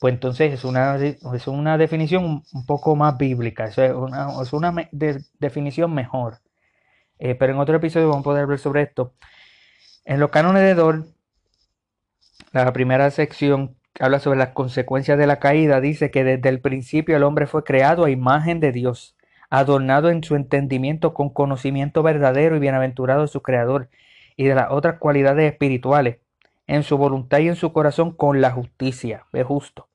pues 0.00 0.14
entonces 0.14 0.52
es 0.52 0.64
una, 0.64 0.96
es 0.96 1.48
una 1.48 1.76
definición 1.76 2.44
un 2.52 2.66
poco 2.66 2.94
más 2.96 3.18
bíblica, 3.18 3.64
es 3.66 3.78
una, 3.78 4.28
es 4.40 4.52
una 4.52 4.72
definición 4.92 5.92
mejor. 5.92 6.38
Eh, 7.18 7.34
pero 7.34 7.52
en 7.52 7.58
otro 7.58 7.76
episodio 7.76 8.08
vamos 8.08 8.22
a 8.22 8.24
poder 8.24 8.44
hablar 8.44 8.58
sobre 8.60 8.82
esto. 8.82 9.14
En 10.04 10.20
los 10.20 10.30
cánones 10.30 10.62
de 10.62 10.74
Dor, 10.74 11.06
la 12.52 12.72
primera 12.72 13.10
sección 13.10 13.76
habla 13.98 14.20
sobre 14.20 14.38
las 14.38 14.50
consecuencias 14.50 15.18
de 15.18 15.26
la 15.26 15.40
caída, 15.40 15.80
dice 15.80 16.10
que 16.12 16.24
desde 16.24 16.48
el 16.48 16.60
principio 16.60 17.16
el 17.16 17.24
hombre 17.24 17.46
fue 17.46 17.64
creado 17.64 18.04
a 18.04 18.10
imagen 18.10 18.60
de 18.60 18.72
Dios, 18.72 19.16
adornado 19.50 20.10
en 20.10 20.22
su 20.22 20.36
entendimiento 20.36 21.12
con 21.12 21.30
conocimiento 21.30 22.04
verdadero 22.04 22.56
y 22.56 22.60
bienaventurado 22.60 23.22
de 23.22 23.28
su 23.28 23.42
creador 23.42 23.90
y 24.36 24.44
de 24.44 24.54
las 24.54 24.70
otras 24.70 24.98
cualidades 24.98 25.50
espirituales 25.50 26.18
en 26.66 26.82
su 26.82 26.96
voluntad 26.96 27.38
y 27.38 27.48
en 27.48 27.56
su 27.56 27.72
corazón 27.72 28.12
con 28.14 28.40
la 28.40 28.50
justicia, 28.50 29.26
ve 29.32 29.42
justo, 29.42 29.88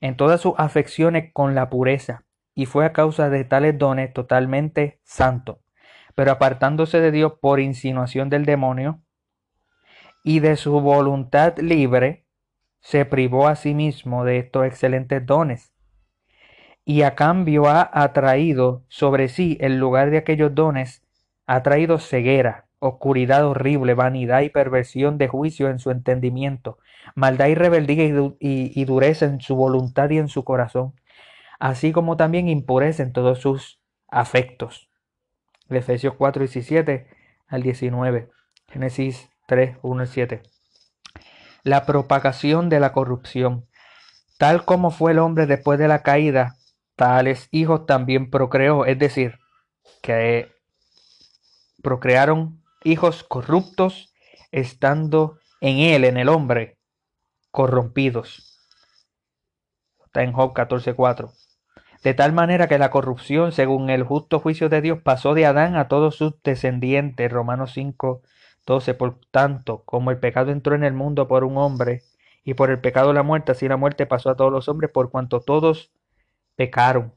en 0.00 0.16
todas 0.16 0.40
sus 0.40 0.54
afecciones 0.56 1.32
con 1.32 1.54
la 1.54 1.70
pureza, 1.70 2.24
y 2.54 2.66
fue 2.66 2.84
a 2.84 2.92
causa 2.92 3.30
de 3.30 3.44
tales 3.44 3.78
dones 3.78 4.12
totalmente 4.12 5.00
santo, 5.02 5.60
pero 6.14 6.32
apartándose 6.32 7.00
de 7.00 7.10
Dios 7.10 7.34
por 7.40 7.60
insinuación 7.60 8.28
del 8.28 8.44
demonio, 8.44 9.02
y 10.22 10.40
de 10.40 10.56
su 10.56 10.80
voluntad 10.80 11.58
libre, 11.58 12.26
se 12.80 13.04
privó 13.04 13.48
a 13.48 13.56
sí 13.56 13.74
mismo 13.74 14.24
de 14.24 14.38
estos 14.38 14.66
excelentes 14.66 15.24
dones, 15.24 15.72
y 16.84 17.02
a 17.02 17.14
cambio 17.14 17.66
ha 17.66 17.88
atraído 17.92 18.84
sobre 18.88 19.28
sí, 19.28 19.56
en 19.60 19.78
lugar 19.78 20.10
de 20.10 20.18
aquellos 20.18 20.54
dones, 20.54 21.02
ha 21.46 21.62
traído 21.62 21.98
ceguera, 21.98 22.69
oscuridad 22.80 23.46
horrible, 23.46 23.94
vanidad 23.94 24.40
y 24.40 24.48
perversión 24.48 25.18
de 25.18 25.28
juicio 25.28 25.68
en 25.68 25.78
su 25.78 25.90
entendimiento, 25.90 26.78
maldad 27.14 27.46
y 27.46 27.54
rebeldía 27.54 28.04
y, 28.40 28.84
dureza 28.84 29.26
en 29.26 29.40
su 29.40 29.54
voluntad 29.54 30.10
y 30.10 30.18
en 30.18 30.28
su 30.28 30.44
corazón, 30.44 30.94
así 31.58 31.92
como 31.92 32.16
también 32.16 32.48
impureza 32.48 33.02
en 33.02 33.12
todos 33.12 33.38
sus 33.38 33.80
afectos. 34.08 34.88
Efesios 35.68 36.14
4, 36.16 36.40
17 36.40 37.06
al 37.46 37.62
19. 37.62 38.30
Génesis 38.68 39.28
3, 39.46 39.76
1 39.82 40.02
y 40.02 40.06
7. 40.06 40.42
La 41.62 41.84
propagación 41.86 42.68
de 42.70 42.80
la 42.80 42.92
corrupción. 42.92 43.66
Tal 44.38 44.64
como 44.64 44.90
fue 44.90 45.12
el 45.12 45.18
hombre 45.18 45.46
después 45.46 45.78
de 45.78 45.86
la 45.86 46.02
caída, 46.02 46.56
tales 46.96 47.48
hijos 47.50 47.84
también 47.84 48.30
procreó, 48.30 48.86
es 48.86 48.98
decir, 48.98 49.38
que 50.02 50.50
procrearon 51.82 52.59
hijos 52.84 53.24
corruptos, 53.24 54.12
estando 54.52 55.38
en 55.60 55.78
él, 55.78 56.04
en 56.04 56.16
el 56.16 56.28
hombre, 56.28 56.78
corrompidos. 57.50 58.58
Está 60.04 60.22
en 60.22 60.32
Job 60.32 60.52
14:4. 60.54 61.32
de 62.02 62.14
tal 62.14 62.32
manera 62.32 62.66
que 62.66 62.78
la 62.78 62.90
corrupción, 62.90 63.52
según 63.52 63.90
el 63.90 64.04
justo 64.04 64.40
juicio 64.40 64.68
de 64.70 64.80
Dios, 64.80 65.00
pasó 65.02 65.34
de 65.34 65.44
Adán 65.46 65.76
a 65.76 65.88
todos 65.88 66.16
sus 66.16 66.42
descendientes. 66.42 67.30
Romanos 67.30 67.72
5, 67.74 68.22
12. 68.66 68.94
Por 68.94 69.20
tanto, 69.30 69.82
como 69.84 70.10
el 70.10 70.18
pecado 70.18 70.50
entró 70.50 70.74
en 70.74 70.84
el 70.84 70.94
mundo 70.94 71.28
por 71.28 71.44
un 71.44 71.58
hombre, 71.58 72.02
y 72.44 72.54
por 72.54 72.70
el 72.70 72.80
pecado 72.80 73.12
la 73.12 73.22
muerte, 73.22 73.52
así 73.52 73.68
la 73.68 73.76
muerte 73.76 74.06
pasó 74.06 74.30
a 74.30 74.36
todos 74.36 74.52
los 74.52 74.68
hombres, 74.68 74.90
por 74.90 75.10
cuanto 75.10 75.40
todos 75.40 75.92
pecaron. 76.56 77.14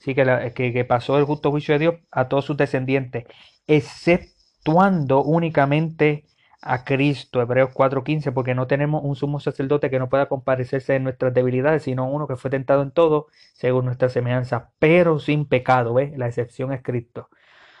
Así 0.00 0.14
que, 0.14 0.52
que, 0.54 0.84
pasó 0.84 1.18
el 1.18 1.24
justo 1.24 1.50
juicio 1.50 1.74
de 1.74 1.78
Dios 1.78 1.94
a 2.10 2.28
todos 2.28 2.44
sus 2.44 2.56
descendientes, 2.56 3.24
exceptuando 3.66 5.22
únicamente 5.22 6.24
a 6.62 6.84
Cristo, 6.84 7.40
Hebreos 7.40 7.70
4:15, 7.72 8.32
porque 8.32 8.54
no 8.54 8.66
tenemos 8.66 9.02
un 9.04 9.14
sumo 9.16 9.40
sacerdote 9.40 9.90
que 9.90 9.98
no 9.98 10.08
pueda 10.08 10.26
comparecerse 10.28 10.96
en 10.96 11.04
nuestras 11.04 11.32
debilidades, 11.32 11.84
sino 11.84 12.10
uno 12.10 12.26
que 12.26 12.36
fue 12.36 12.50
tentado 12.50 12.82
en 12.82 12.90
todo 12.90 13.28
según 13.54 13.84
nuestra 13.86 14.08
semejanza, 14.08 14.72
pero 14.78 15.18
sin 15.18 15.46
pecado, 15.46 15.94
¿ves? 15.94 16.16
La 16.18 16.26
excepción 16.26 16.72
es 16.72 16.82
Cristo. 16.82 17.28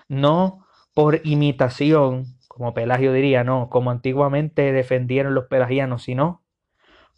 No 0.08 0.66
por 0.94 1.20
imitación, 1.24 2.26
como 2.48 2.74
Pelagio 2.74 3.12
diría, 3.12 3.44
no, 3.44 3.68
como 3.68 3.90
antiguamente 3.90 4.72
defendieron 4.72 5.34
los 5.34 5.46
pelagianos, 5.46 6.04
sino 6.04 6.42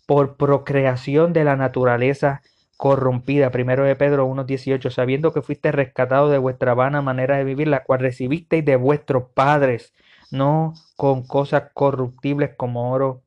por 0.06 0.36
procreación 0.36 1.32
de 1.32 1.44
la 1.44 1.56
naturaleza 1.56 2.42
corrompida. 2.78 3.50
Primero 3.50 3.84
de 3.84 3.96
Pedro 3.96 4.26
1.18, 4.28 4.90
sabiendo 4.90 5.34
que 5.34 5.42
fuiste 5.42 5.72
rescatado 5.72 6.30
de 6.30 6.38
vuestra 6.38 6.74
vana 6.74 7.02
manera 7.02 7.36
de 7.36 7.44
vivir, 7.44 7.68
la 7.68 7.84
cual 7.84 8.00
recibisteis 8.00 8.64
de 8.64 8.76
vuestros 8.76 9.24
padres, 9.34 9.94
no 10.30 10.74
con 10.96 11.26
cosas 11.26 11.64
corruptibles 11.74 12.52
como 12.56 12.92
oro 12.92 13.22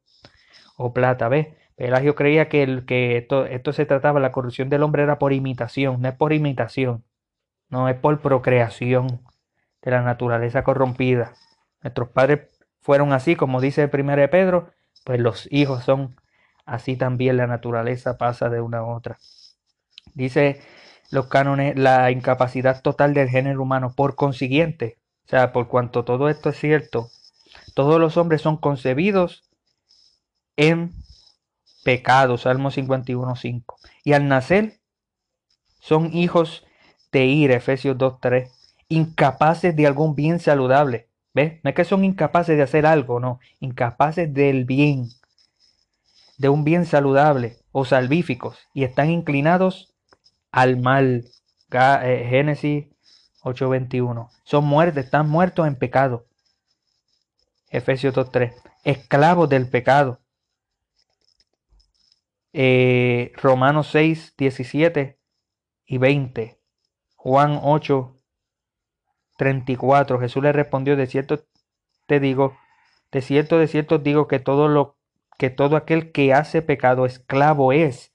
o 0.77 0.93
plata. 0.93 1.27
¿Ves? 1.29 1.49
Pelagio 1.75 2.15
creía 2.15 2.47
que, 2.47 2.63
el, 2.63 2.85
que 2.85 3.17
esto, 3.17 3.45
esto 3.45 3.73
se 3.73 3.85
trataba, 3.85 4.19
la 4.19 4.31
corrupción 4.31 4.69
del 4.69 4.83
hombre 4.83 5.03
era 5.03 5.19
por 5.19 5.33
imitación, 5.33 6.01
no 6.01 6.07
es 6.07 6.15
por 6.15 6.31
imitación, 6.33 7.03
no 7.69 7.89
es 7.89 7.95
por 7.95 8.21
procreación 8.21 9.21
de 9.81 9.91
la 9.91 10.01
naturaleza 10.01 10.63
corrompida. 10.63 11.33
Nuestros 11.83 12.09
padres 12.09 12.41
fueron 12.81 13.13
así, 13.13 13.35
como 13.35 13.59
dice 13.59 13.83
el 13.83 13.89
primero 13.89 14.21
de 14.21 14.27
Pedro, 14.29 14.69
pues 15.03 15.19
los 15.19 15.51
hijos 15.51 15.83
son 15.83 16.15
así 16.65 16.95
también, 16.95 17.37
la 17.37 17.47
naturaleza 17.47 18.17
pasa 18.17 18.49
de 18.49 18.61
una 18.61 18.79
a 18.79 18.85
otra. 18.85 19.17
Dice 20.13 20.61
los 21.11 21.27
cánones 21.27 21.77
la 21.77 22.09
incapacidad 22.11 22.81
total 22.81 23.13
del 23.13 23.29
género 23.29 23.61
humano. 23.61 23.93
Por 23.95 24.15
consiguiente, 24.15 24.97
o 25.25 25.29
sea, 25.29 25.51
por 25.51 25.67
cuanto 25.67 26.05
todo 26.05 26.29
esto 26.29 26.49
es 26.49 26.59
cierto, 26.59 27.09
todos 27.73 27.99
los 27.99 28.17
hombres 28.17 28.41
son 28.41 28.57
concebidos 28.57 29.43
en 30.55 30.93
pecado, 31.83 32.37
Salmo 32.37 32.71
51.5. 32.71 33.75
Y 34.03 34.13
al 34.13 34.27
nacer 34.27 34.79
son 35.79 36.13
hijos 36.13 36.65
de 37.11 37.25
ira, 37.25 37.55
Efesios 37.55 37.97
2.3, 37.97 38.49
incapaces 38.87 39.75
de 39.75 39.87
algún 39.87 40.15
bien 40.15 40.39
saludable. 40.39 41.09
¿Ves? 41.33 41.59
No 41.63 41.69
es 41.69 41.75
que 41.75 41.85
son 41.85 42.03
incapaces 42.03 42.57
de 42.57 42.63
hacer 42.63 42.85
algo, 42.85 43.21
no, 43.21 43.39
incapaces 43.61 44.33
del 44.33 44.65
bien, 44.65 45.07
de 46.37 46.49
un 46.49 46.65
bien 46.65 46.85
saludable 46.85 47.57
o 47.71 47.85
salvíficos, 47.85 48.57
y 48.73 48.83
están 48.83 49.09
inclinados 49.09 49.90
al 50.51 50.77
mal. 50.77 51.25
Eh, 51.71 52.27
Génesis 52.29 52.87
8:21. 53.43 54.29
Son 54.43 54.65
muertos, 54.65 55.03
están 55.03 55.29
muertos 55.29 55.67
en 55.67 55.75
pecado. 55.75 56.25
Efesios 57.69 58.13
2:3. 58.13 58.53
Esclavos 58.83 59.49
del 59.49 59.69
pecado. 59.69 60.19
Eh, 62.53 63.31
Romanos 63.41 63.87
6, 63.91 64.35
17 64.37 65.17
y 65.85 65.97
20. 65.97 66.59
Juan 67.15 67.59
8, 67.63 68.17
34. 69.37 70.19
Jesús 70.19 70.43
le 70.43 70.51
respondió, 70.51 70.95
de 70.95 71.07
cierto 71.07 71.45
te 72.07 72.19
digo, 72.19 72.57
de 73.11 73.21
cierto, 73.21 73.57
de 73.57 73.67
cierto 73.67 73.99
digo 73.99 74.27
que 74.27 74.39
todo 74.39 74.67
lo 74.67 74.97
que 75.37 75.49
todo 75.49 75.77
aquel 75.77 76.11
que 76.11 76.33
hace 76.33 76.61
pecado 76.61 77.05
esclavo 77.05 77.71
es 77.71 78.13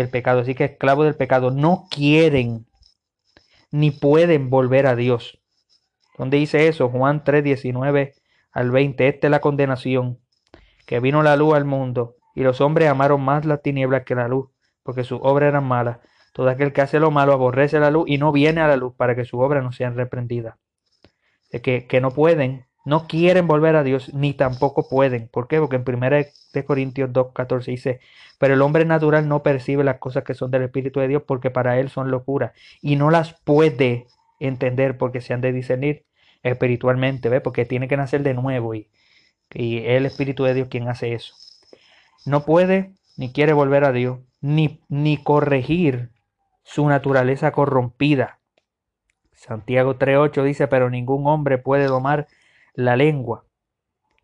del 0.00 0.10
pecado, 0.10 0.40
así 0.40 0.54
que 0.54 0.64
esclavos 0.64 1.04
del 1.04 1.16
pecado, 1.16 1.50
no 1.50 1.86
quieren 1.90 2.66
ni 3.70 3.90
pueden 3.90 4.50
volver 4.50 4.86
a 4.86 4.96
Dios. 4.96 5.40
¿Dónde 6.16 6.38
dice 6.38 6.68
eso? 6.68 6.88
Juan 6.88 7.24
3, 7.24 7.44
19 7.44 8.14
al 8.52 8.70
20. 8.70 9.08
Esta 9.08 9.26
es 9.26 9.30
la 9.30 9.40
condenación, 9.40 10.18
que 10.86 11.00
vino 11.00 11.22
la 11.22 11.36
luz 11.36 11.54
al 11.54 11.64
mundo, 11.64 12.16
y 12.34 12.42
los 12.42 12.60
hombres 12.60 12.88
amaron 12.88 13.20
más 13.20 13.44
las 13.44 13.62
tinieblas 13.62 14.04
que 14.04 14.14
la 14.14 14.28
luz, 14.28 14.48
porque 14.82 15.04
sus 15.04 15.20
obras 15.22 15.48
eran 15.48 15.64
malas. 15.64 15.98
Todo 16.32 16.48
aquel 16.48 16.72
que 16.72 16.82
hace 16.82 17.00
lo 17.00 17.10
malo 17.10 17.32
aborrece 17.32 17.80
la 17.80 17.90
luz 17.90 18.04
y 18.08 18.18
no 18.18 18.30
viene 18.32 18.60
a 18.60 18.68
la 18.68 18.76
luz 18.76 18.94
para 18.94 19.14
que 19.14 19.24
sus 19.24 19.40
obras 19.40 19.64
no 19.64 19.72
sean 19.72 19.96
reprendidas. 19.96 20.56
Es 21.50 21.62
que, 21.62 21.86
que 21.86 22.00
no 22.00 22.10
pueden 22.10 22.65
no 22.86 23.08
quieren 23.08 23.48
volver 23.48 23.74
a 23.74 23.82
Dios 23.82 24.14
ni 24.14 24.32
tampoco 24.32 24.88
pueden. 24.88 25.26
¿Por 25.26 25.48
qué? 25.48 25.58
Porque 25.58 25.74
en 25.74 25.84
1 25.84 26.64
Corintios 26.64 27.12
2, 27.12 27.32
14 27.32 27.72
dice, 27.72 28.00
pero 28.38 28.54
el 28.54 28.62
hombre 28.62 28.84
natural 28.84 29.28
no 29.28 29.42
percibe 29.42 29.82
las 29.82 29.98
cosas 29.98 30.22
que 30.22 30.34
son 30.34 30.52
del 30.52 30.62
Espíritu 30.62 31.00
de 31.00 31.08
Dios 31.08 31.24
porque 31.26 31.50
para 31.50 31.80
él 31.80 31.90
son 31.90 32.12
locura 32.12 32.52
y 32.80 32.94
no 32.94 33.10
las 33.10 33.34
puede 33.42 34.06
entender 34.38 34.96
porque 34.98 35.20
se 35.20 35.34
han 35.34 35.40
de 35.40 35.52
discernir 35.52 36.04
espiritualmente, 36.44 37.28
¿ve? 37.28 37.40
Porque 37.40 37.64
tiene 37.64 37.88
que 37.88 37.96
nacer 37.96 38.22
de 38.22 38.34
nuevo 38.34 38.72
y, 38.76 38.88
y 39.52 39.78
es 39.78 39.96
el 39.96 40.06
Espíritu 40.06 40.44
de 40.44 40.54
Dios 40.54 40.68
quien 40.70 40.88
hace 40.88 41.12
eso. 41.12 41.34
No 42.24 42.44
puede 42.44 42.92
ni 43.16 43.32
quiere 43.32 43.52
volver 43.52 43.82
a 43.82 43.90
Dios 43.90 44.20
ni, 44.40 44.80
ni 44.88 45.16
corregir 45.20 46.10
su 46.62 46.88
naturaleza 46.88 47.50
corrompida. 47.50 48.38
Santiago 49.32 49.98
3.8 49.98 50.44
dice, 50.44 50.68
pero 50.68 50.88
ningún 50.88 51.26
hombre 51.26 51.58
puede 51.58 51.86
domar 51.86 52.28
la 52.76 52.94
lengua, 52.94 53.44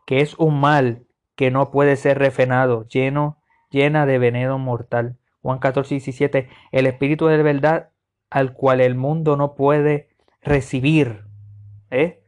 que 0.07 0.21
es 0.21 0.39
un 0.39 0.61
mal 0.61 1.07
que 1.35 1.51
no 1.51 1.71
puede 1.71 1.97
ser 1.97 2.19
refrenado, 2.19 2.87
lleno, 2.87 3.39
llena 3.71 4.07
de 4.07 4.19
veneno 4.19 4.59
mortal. 4.59 5.17
Juan 5.41 5.59
14, 5.59 5.95
17, 5.97 6.49
el 6.71 6.87
Espíritu 6.87 7.27
de 7.27 7.43
verdad 7.43 7.91
al 8.31 8.53
cual 8.53 8.81
el 8.81 8.95
mundo 8.95 9.37
no 9.37 9.55
puede 9.55 10.11
recibir, 10.43 11.25
¿eh? 11.91 12.23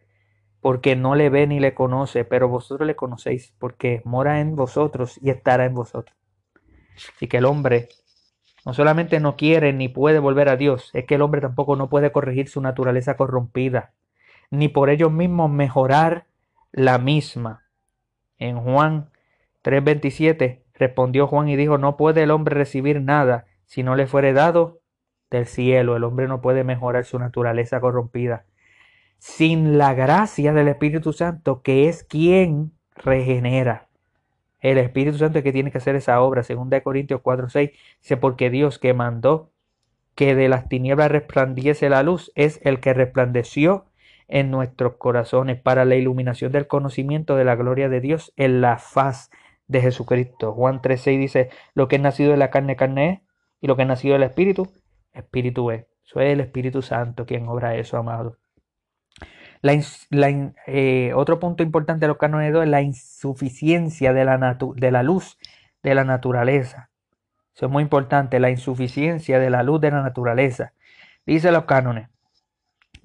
porque 0.60 0.96
no 0.96 1.14
le 1.14 1.28
ve 1.28 1.46
ni 1.46 1.60
le 1.60 1.74
conoce, 1.74 2.24
pero 2.24 2.48
vosotros 2.48 2.86
le 2.86 2.96
conocéis, 2.96 3.54
porque 3.58 4.00
mora 4.04 4.40
en 4.40 4.56
vosotros 4.56 5.18
y 5.22 5.30
estará 5.30 5.66
en 5.66 5.74
vosotros. 5.74 6.16
Así 7.14 7.28
que 7.28 7.36
el 7.36 7.44
hombre 7.44 7.88
no 8.64 8.72
solamente 8.72 9.20
no 9.20 9.36
quiere 9.36 9.72
ni 9.74 9.88
puede 9.88 10.18
volver 10.18 10.48
a 10.48 10.56
Dios, 10.56 10.90
es 10.94 11.04
que 11.04 11.16
el 11.16 11.22
hombre 11.22 11.42
tampoco 11.42 11.76
no 11.76 11.90
puede 11.90 12.12
corregir 12.12 12.48
su 12.48 12.62
naturaleza 12.62 13.16
corrompida 13.16 13.92
ni 14.58 14.68
por 14.68 14.90
ellos 14.90 15.12
mismos 15.12 15.50
mejorar 15.50 16.26
la 16.72 16.98
misma. 16.98 17.64
En 18.38 18.60
Juan 18.60 19.10
3:27 19.62 20.62
respondió 20.74 21.26
Juan 21.26 21.48
y 21.48 21.56
dijo, 21.56 21.78
no 21.78 21.96
puede 21.96 22.22
el 22.22 22.30
hombre 22.30 22.54
recibir 22.54 23.00
nada 23.00 23.46
si 23.64 23.82
no 23.82 23.96
le 23.96 24.06
fuere 24.06 24.32
dado 24.32 24.80
del 25.30 25.46
cielo. 25.46 25.96
El 25.96 26.04
hombre 26.04 26.28
no 26.28 26.40
puede 26.40 26.64
mejorar 26.64 27.04
su 27.04 27.18
naturaleza 27.18 27.80
corrompida. 27.80 28.44
Sin 29.18 29.78
la 29.78 29.94
gracia 29.94 30.52
del 30.52 30.68
Espíritu 30.68 31.12
Santo, 31.12 31.62
que 31.62 31.88
es 31.88 32.04
quien 32.04 32.72
regenera. 32.96 33.88
El 34.60 34.78
Espíritu 34.78 35.18
Santo 35.18 35.38
es 35.38 35.44
que 35.44 35.52
tiene 35.52 35.70
que 35.70 35.78
hacer 35.78 35.96
esa 35.96 36.20
obra. 36.20 36.42
Según 36.42 36.70
de 36.70 36.82
Corintios 36.82 37.20
4:6 37.22 37.72
dice, 38.00 38.16
porque 38.16 38.50
Dios 38.50 38.78
que 38.78 38.94
mandó 38.94 39.50
que 40.14 40.34
de 40.34 40.48
las 40.48 40.68
tinieblas 40.68 41.10
resplandiese 41.10 41.88
la 41.88 42.02
luz 42.02 42.32
es 42.34 42.60
el 42.62 42.80
que 42.80 42.94
resplandeció 42.94 43.86
en 44.28 44.50
nuestros 44.50 44.96
corazones 44.96 45.60
para 45.60 45.84
la 45.84 45.96
iluminación 45.96 46.52
del 46.52 46.66
conocimiento 46.66 47.36
de 47.36 47.44
la 47.44 47.56
gloria 47.56 47.88
de 47.88 48.00
Dios 48.00 48.32
en 48.36 48.60
la 48.60 48.78
faz 48.78 49.30
de 49.66 49.80
Jesucristo. 49.80 50.52
Juan 50.52 50.80
3.6 50.80 51.18
dice, 51.18 51.50
lo 51.74 51.88
que 51.88 51.96
es 51.96 52.02
nacido 52.02 52.30
de 52.30 52.36
la 52.36 52.50
carne, 52.50 52.76
carne 52.76 53.10
es, 53.10 53.20
y 53.60 53.66
lo 53.66 53.76
que 53.76 53.82
es 53.82 53.88
nacido 53.88 54.14
del 54.14 54.24
Espíritu, 54.24 54.68
Espíritu 55.12 55.70
es. 55.70 55.86
Eso 56.04 56.20
es 56.20 56.32
el 56.32 56.40
Espíritu 56.40 56.82
Santo 56.82 57.24
quien 57.24 57.48
obra 57.48 57.76
eso, 57.76 57.96
amado. 57.96 58.38
Eh, 60.66 61.12
otro 61.14 61.40
punto 61.40 61.62
importante 61.62 62.04
de 62.04 62.08
los 62.08 62.18
cánones 62.18 62.52
de 62.52 62.62
es 62.62 62.68
la 62.68 62.82
insuficiencia 62.82 64.12
de 64.12 64.24
la, 64.26 64.58
de 64.76 64.90
la 64.90 65.02
luz 65.02 65.38
de 65.82 65.94
la 65.94 66.04
naturaleza. 66.04 66.90
Eso 67.54 67.66
es 67.66 67.72
muy 67.72 67.82
importante, 67.82 68.40
la 68.40 68.50
insuficiencia 68.50 69.38
de 69.38 69.48
la 69.48 69.62
luz 69.62 69.80
de 69.80 69.90
la 69.90 70.02
naturaleza. 70.02 70.74
Dice 71.24 71.50
los 71.50 71.64
cánones, 71.64 72.08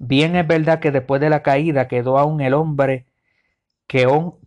Bien 0.02 0.34
es 0.34 0.46
verdad 0.46 0.80
que 0.80 0.92
después 0.92 1.20
de 1.20 1.28
la 1.28 1.42
caída 1.42 1.86
quedó 1.86 2.16
aún 2.18 2.40
el 2.40 2.54
hombre, 2.54 3.04
quedó, 3.86 4.40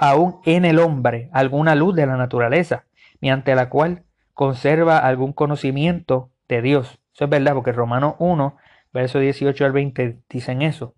aún 0.00 0.40
en 0.44 0.64
el 0.64 0.78
hombre 0.78 1.28
alguna 1.32 1.74
luz 1.74 1.96
de 1.96 2.06
la 2.06 2.16
naturaleza, 2.16 2.84
mediante 3.20 3.56
la 3.56 3.68
cual 3.68 4.04
conserva 4.34 4.98
algún 4.98 5.32
conocimiento 5.32 6.30
de 6.48 6.62
Dios. 6.62 7.00
Eso 7.12 7.24
es 7.24 7.30
verdad, 7.30 7.54
porque 7.54 7.72
Romanos 7.72 8.14
1, 8.20 8.56
verso 8.92 9.18
18 9.18 9.64
al 9.64 9.72
20 9.72 10.20
dicen 10.30 10.62
eso. 10.62 10.94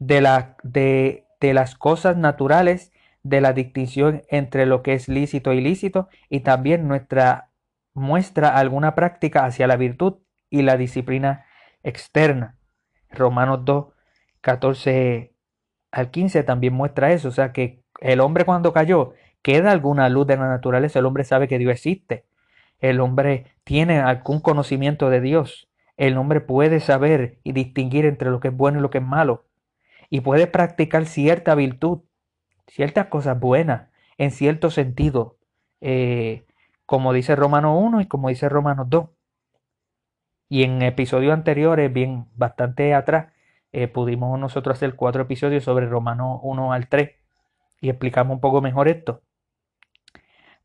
De, 0.00 0.20
de, 0.64 1.54
las 1.54 1.76
cosas 1.76 2.16
naturales, 2.16 2.92
de 3.22 3.40
la 3.40 3.52
distinción 3.52 4.22
entre 4.30 4.66
lo 4.66 4.82
que 4.82 4.94
es 4.94 5.06
lícito 5.06 5.52
y 5.52 5.58
ilícito, 5.58 6.08
y 6.28 6.40
también 6.40 6.88
nuestra 6.88 7.50
muestra 7.94 8.56
alguna 8.56 8.96
práctica 8.96 9.44
hacia 9.44 9.68
la 9.68 9.76
virtud 9.76 10.14
y 10.50 10.62
la 10.62 10.76
disciplina 10.76 11.46
externa. 11.86 12.58
Romanos 13.10 13.64
2, 13.64 13.86
14 14.40 15.32
al 15.92 16.10
15 16.10 16.42
también 16.42 16.74
muestra 16.74 17.12
eso, 17.12 17.28
o 17.28 17.32
sea 17.32 17.52
que 17.52 17.82
el 18.00 18.20
hombre 18.20 18.44
cuando 18.44 18.72
cayó 18.72 19.14
queda 19.40 19.70
alguna 19.70 20.08
luz 20.08 20.26
de 20.26 20.36
la 20.36 20.48
naturaleza, 20.48 20.98
el 20.98 21.06
hombre 21.06 21.24
sabe 21.24 21.48
que 21.48 21.58
Dios 21.58 21.72
existe, 21.72 22.26
el 22.80 23.00
hombre 23.00 23.46
tiene 23.64 24.00
algún 24.00 24.40
conocimiento 24.40 25.08
de 25.08 25.20
Dios, 25.20 25.68
el 25.96 26.18
hombre 26.18 26.40
puede 26.40 26.80
saber 26.80 27.38
y 27.44 27.52
distinguir 27.52 28.04
entre 28.04 28.30
lo 28.30 28.40
que 28.40 28.48
es 28.48 28.56
bueno 28.56 28.80
y 28.80 28.82
lo 28.82 28.90
que 28.90 28.98
es 28.98 29.04
malo, 29.04 29.46
y 30.10 30.20
puede 30.20 30.48
practicar 30.48 31.06
cierta 31.06 31.54
virtud, 31.54 32.00
ciertas 32.66 33.06
cosas 33.06 33.38
buenas, 33.38 33.88
en 34.18 34.32
cierto 34.32 34.70
sentido, 34.70 35.36
eh, 35.80 36.44
como 36.84 37.12
dice 37.12 37.36
Romano 37.36 37.78
1 37.78 38.00
y 38.00 38.06
como 38.06 38.28
dice 38.28 38.48
Romanos 38.48 38.86
2. 38.90 39.08
Y 40.48 40.62
en 40.62 40.82
episodios 40.82 41.32
anteriores, 41.32 41.92
bien 41.92 42.26
bastante 42.34 42.94
atrás, 42.94 43.32
eh, 43.72 43.88
pudimos 43.88 44.38
nosotros 44.38 44.76
hacer 44.76 44.94
cuatro 44.94 45.22
episodios 45.22 45.64
sobre 45.64 45.86
Romano 45.86 46.40
1 46.42 46.72
al 46.72 46.88
3 46.88 47.10
y 47.80 47.90
explicamos 47.90 48.34
un 48.34 48.40
poco 48.40 48.60
mejor 48.60 48.88
esto. 48.88 49.22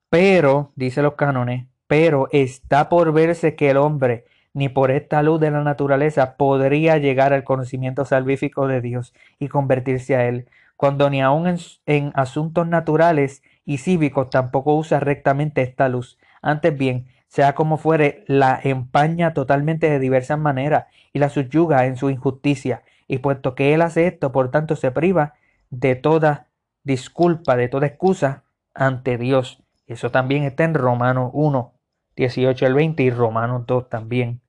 Pero, 0.10 0.72
dice 0.76 1.02
los 1.02 1.16
cánones, 1.16 1.68
pero 1.88 2.28
está 2.32 2.90
por 2.90 3.12
verse 3.14 3.56
que 3.56 3.70
el 3.70 3.78
hombre, 3.78 4.26
ni 4.54 4.70
por 4.70 4.92
esta 4.92 5.24
luz 5.24 5.40
de 5.40 5.52
la 5.52 5.64
naturaleza, 5.64 6.36
podría 6.38 6.98
llegar 6.98 7.34
al 7.34 7.44
conocimiento 7.44 8.06
salvífico 8.06 8.68
de 8.68 8.82
Dios 8.82 9.14
y 9.40 9.48
convertirse 9.48 10.16
a 10.16 10.28
él, 10.28 10.50
cuando 10.76 11.10
ni 11.10 11.22
aun 11.22 11.58
en 11.86 12.12
asuntos 12.16 12.68
naturales 12.68 13.44
y 13.66 13.78
cívicos 13.78 14.30
tampoco 14.30 14.76
usa 14.76 15.00
rectamente 15.00 15.62
esta 15.62 15.90
luz. 15.90 16.18
Antes 16.42 16.78
bien, 16.78 17.08
sea 17.32 17.56
como 17.56 17.78
fuere, 17.78 18.26
la 18.28 18.60
empaña 18.62 19.34
totalmente 19.34 19.90
de 19.90 20.00
diversas 20.00 20.38
maneras 20.38 20.88
y 21.14 21.20
la 21.20 21.30
subyuga 21.30 21.86
en 21.86 21.96
su 21.96 22.10
injusticia. 22.10 22.84
Y 23.08 23.20
puesto 23.20 23.56
que 23.56 23.74
él 23.74 23.82
hace 23.82 24.06
esto, 24.06 24.34
por 24.34 24.52
tanto 24.52 24.76
se 24.76 24.92
priva 24.92 25.36
de 25.70 25.96
toda 25.96 26.50
disculpa, 26.84 27.56
de 27.56 27.70
toda 27.70 27.88
excusa 27.88 28.44
ante 28.74 29.18
Dios. 29.18 29.64
Eso 29.88 30.12
también 30.12 30.44
está 30.44 30.66
en 30.66 30.74
Romanos 30.74 31.32
1, 31.32 31.74
18 32.18 32.66
al 32.66 32.74
20 32.74 33.02
y 33.02 33.12
Romanos 33.12 33.64
2 33.66 33.88
también. 33.88 34.42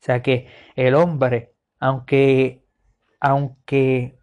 O 0.00 0.04
sea 0.06 0.22
que 0.22 0.48
el 0.76 0.94
hombre, 0.94 1.52
aunque, 1.78 2.64
aunque 3.20 4.18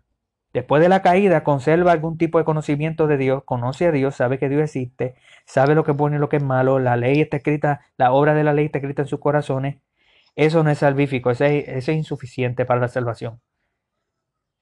después 0.58 0.82
de 0.82 0.90
la 0.90 1.04
caída 1.04 1.44
conserva 1.44 1.92
algún 1.92 2.18
tipo 2.18 2.40
de 2.40 2.46
conocimiento 2.46 3.06
de 3.06 3.18
Dios, 3.18 3.44
conoce 3.44 3.86
a 3.86 3.92
Dios, 3.92 4.16
sabe 4.16 4.40
que 4.40 4.50
Dios 4.50 4.64
existe, 4.64 5.14
sabe 5.46 5.76
lo 5.76 5.84
que 5.84 5.92
es 5.92 5.98
bueno 5.98 6.16
y 6.18 6.20
lo 6.20 6.30
que 6.30 6.38
es 6.38 6.44
malo, 6.44 6.80
la 6.80 6.98
ley 6.98 7.22
está 7.22 7.38
escrita, 7.38 7.82
la 7.96 8.12
obra 8.12 8.34
de 8.34 8.44
la 8.44 8.54
ley 8.54 8.66
está 8.66 8.80
escrita 8.80 9.04
en 9.04 9.08
sus 9.08 9.20
corazones, 9.20 9.78
eso 10.36 10.64
no 10.64 10.72
es 10.72 10.80
salvífico, 10.80 11.30
eso 11.30 11.46
es, 11.46 11.88
insuficiente 11.90 12.66
para 12.66 12.80
la 12.80 12.88
salvación. 12.88 13.40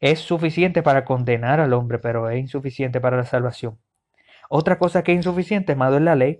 Es 0.01 0.19
suficiente 0.19 0.83
para 0.83 1.05
condenar 1.05 1.61
al 1.61 1.71
hombre, 1.71 1.99
pero 1.99 2.29
es 2.29 2.39
insuficiente 2.39 2.99
para 2.99 3.15
la 3.15 3.25
salvación. 3.25 3.77
Otra 4.49 4.77
cosa 4.77 5.03
que 5.03 5.13
es 5.13 5.17
insuficiente, 5.17 5.73
amado, 5.73 5.95
es 5.95 6.01
la 6.03 6.15
ley. 6.15 6.39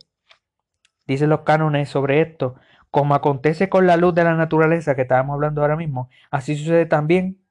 Dicen 1.08 1.30
los 1.30 1.42
cánones 1.42 1.90
sobre 1.90 2.22
esto. 2.22 2.56
Como 2.92 3.16
acontece 3.16 3.70
con 3.70 3.88
la 3.88 3.98
luz 3.98 4.14
de 4.16 4.26
la 4.26 4.36
naturaleza 4.36 4.96
que 4.96 5.04
estábamos 5.04 5.36
hablando 5.36 5.62
ahora 5.62 5.78
mismo, 5.78 6.10
así 6.32 6.56
sucede 6.58 6.86
también 6.86 7.45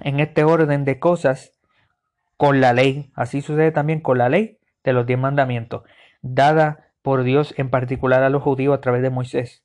en 0.00 0.20
este 0.20 0.44
orden 0.44 0.84
de 0.84 0.98
cosas 0.98 1.52
con 2.36 2.60
la 2.60 2.72
ley. 2.72 3.10
Así 3.14 3.42
sucede 3.42 3.72
también 3.72 4.00
con 4.00 4.18
la 4.18 4.28
ley 4.28 4.58
de 4.84 4.92
los 4.92 5.06
diez 5.06 5.18
mandamientos, 5.18 5.82
dada 6.22 6.92
por 7.02 7.22
Dios 7.22 7.54
en 7.56 7.70
particular 7.70 8.22
a 8.22 8.30
los 8.30 8.42
judíos 8.42 8.76
a 8.76 8.80
través 8.80 9.02
de 9.02 9.10
Moisés. 9.10 9.64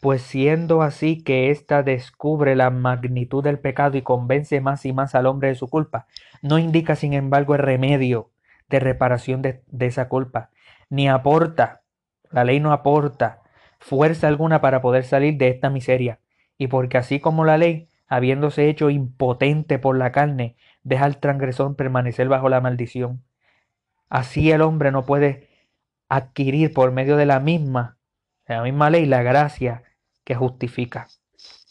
Pues 0.00 0.22
siendo 0.22 0.82
así 0.82 1.22
que 1.22 1.50
ésta 1.50 1.82
descubre 1.82 2.56
la 2.56 2.70
magnitud 2.70 3.44
del 3.44 3.58
pecado 3.58 3.98
y 3.98 4.02
convence 4.02 4.60
más 4.60 4.86
y 4.86 4.92
más 4.92 5.14
al 5.14 5.26
hombre 5.26 5.48
de 5.48 5.54
su 5.54 5.68
culpa, 5.68 6.06
no 6.40 6.58
indica 6.58 6.96
sin 6.96 7.12
embargo 7.12 7.54
el 7.54 7.60
remedio 7.60 8.30
de 8.68 8.80
reparación 8.80 9.42
de, 9.42 9.62
de 9.66 9.86
esa 9.86 10.08
culpa, 10.08 10.50
ni 10.88 11.08
aporta, 11.08 11.82
la 12.30 12.44
ley 12.44 12.60
no 12.60 12.72
aporta 12.72 13.42
fuerza 13.78 14.28
alguna 14.28 14.60
para 14.60 14.80
poder 14.80 15.04
salir 15.04 15.36
de 15.36 15.48
esta 15.48 15.68
miseria, 15.70 16.20
y 16.56 16.68
porque 16.68 16.96
así 16.96 17.20
como 17.20 17.44
la 17.44 17.58
ley 17.58 17.88
habiéndose 18.10 18.68
hecho 18.68 18.90
impotente 18.90 19.78
por 19.78 19.96
la 19.96 20.10
carne, 20.10 20.56
deja 20.82 21.04
al 21.04 21.18
transgresor 21.18 21.76
permanecer 21.76 22.28
bajo 22.28 22.48
la 22.48 22.60
maldición. 22.60 23.22
Así 24.08 24.50
el 24.50 24.62
hombre 24.62 24.90
no 24.90 25.06
puede 25.06 25.48
adquirir 26.08 26.74
por 26.74 26.90
medio 26.90 27.16
de 27.16 27.24
la 27.24 27.38
misma, 27.38 27.96
de 28.48 28.56
la 28.56 28.62
misma 28.64 28.90
ley, 28.90 29.06
la 29.06 29.22
gracia 29.22 29.84
que 30.24 30.34
justifica. 30.34 31.06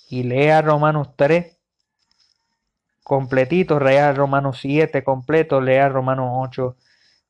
Y 0.10 0.24
lea 0.24 0.62
Romanos 0.62 1.10
3 1.18 1.60
completito, 3.04 3.78
lea 3.82 4.14
Romanos 4.14 4.60
7 4.62 5.04
completo, 5.04 5.60
lea 5.60 5.90
Romanos 5.90 6.30
8 6.36 6.78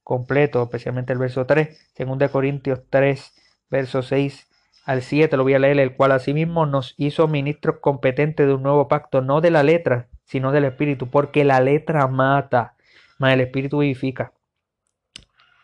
completo, 0.03 0.61
especialmente 0.61 1.13
el 1.13 1.19
verso 1.19 1.47
3, 1.47 1.93
2 1.97 2.29
Corintios 2.29 2.81
3, 2.91 3.33
verso 3.71 4.03
6 4.03 4.48
al 4.89 5.03
7 5.03 5.37
lo 5.37 5.43
voy 5.43 5.53
a 5.53 5.59
leer, 5.59 5.77
el 5.79 5.95
cual 5.95 6.11
asimismo 6.13 6.65
nos 6.65 6.95
hizo 6.97 7.27
ministros 7.27 7.75
competentes 7.79 8.47
de 8.47 8.55
un 8.55 8.63
nuevo 8.63 8.87
pacto, 8.87 9.21
no 9.21 9.39
de 9.39 9.51
la 9.51 9.61
letra, 9.61 10.07
sino 10.23 10.51
del 10.51 10.65
espíritu, 10.65 11.11
porque 11.11 11.43
la 11.43 11.59
letra 11.59 12.07
mata, 12.07 12.73
mas 13.19 13.33
el 13.33 13.41
espíritu 13.41 13.77
vivifica. 13.77 14.33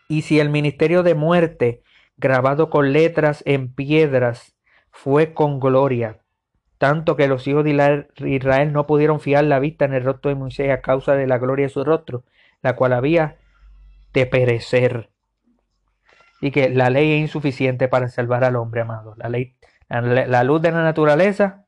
Y 0.07 0.21
si 0.21 0.39
el 0.39 0.51
ministerio 0.51 1.01
de 1.01 1.15
muerte, 1.15 1.81
grabado 2.17 2.69
con 2.69 2.93
letras 2.93 3.41
en 3.47 3.73
piedras, 3.73 4.55
fue 4.91 5.33
con 5.33 5.59
gloria, 5.59 6.19
tanto 6.77 7.15
que 7.15 7.27
los 7.27 7.47
hijos 7.47 7.63
de 7.63 8.05
Israel 8.25 8.73
no 8.73 8.85
pudieron 8.85 9.19
fiar 9.19 9.45
la 9.45 9.57
vista 9.57 9.85
en 9.85 9.95
el 9.95 10.03
rostro 10.03 10.29
de 10.29 10.35
Moisés 10.35 10.69
a 10.69 10.81
causa 10.81 11.15
de 11.15 11.25
la 11.25 11.39
gloria 11.39 11.65
de 11.65 11.73
su 11.73 11.83
rostro, 11.83 12.25
la 12.61 12.75
cual 12.75 12.93
había 12.93 13.37
de 14.13 14.27
perecer 14.27 15.09
y 16.45 16.51
que 16.51 16.69
la 16.69 16.91
ley 16.91 17.13
es 17.13 17.21
insuficiente 17.21 17.87
para 17.87 18.07
salvar 18.07 18.43
al 18.43 18.55
hombre 18.55 18.81
amado. 18.81 19.15
La 19.17 19.29
ley, 19.29 19.55
la, 19.89 20.43
luz 20.43 20.61
de 20.61 20.71
la 20.71 20.83
naturaleza 20.83 21.65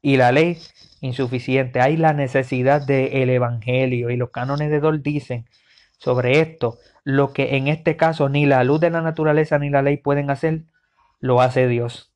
y 0.00 0.16
la 0.16 0.30
ley 0.30 0.58
insuficiente. 1.00 1.80
Hay 1.80 1.96
la 1.96 2.12
necesidad 2.12 2.86
del 2.86 3.30
evangelio 3.30 4.10
y 4.10 4.16
los 4.16 4.30
cánones 4.30 4.70
de 4.70 4.78
Dol 4.78 5.02
dicen 5.02 5.46
sobre 5.98 6.40
esto 6.40 6.78
lo 7.02 7.32
que 7.32 7.56
en 7.56 7.66
este 7.66 7.96
caso 7.96 8.28
ni 8.28 8.46
la 8.46 8.62
luz 8.62 8.78
de 8.78 8.90
la 8.90 9.02
naturaleza 9.02 9.58
ni 9.58 9.70
la 9.70 9.82
ley 9.82 9.96
pueden 9.96 10.30
hacer, 10.30 10.66
lo 11.18 11.40
hace 11.40 11.66
Dios. 11.66 12.14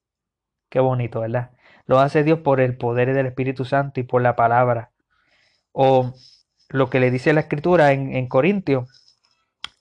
Qué 0.68 0.78
bonito, 0.78 1.22
¿verdad? 1.22 1.50
Lo 1.86 1.98
hace 1.98 2.22
Dios 2.22 2.38
por 2.38 2.60
el 2.60 2.76
poder 2.76 3.12
del 3.14 3.26
Espíritu 3.26 3.64
Santo 3.64 3.98
y 3.98 4.04
por 4.04 4.22
la 4.22 4.36
palabra. 4.36 4.92
O 5.72 6.14
lo 6.68 6.88
que 6.88 7.00
le 7.00 7.10
dice 7.10 7.32
la 7.32 7.40
escritura 7.40 7.90
en, 7.90 8.14
en 8.14 8.28
Corintios, 8.28 9.03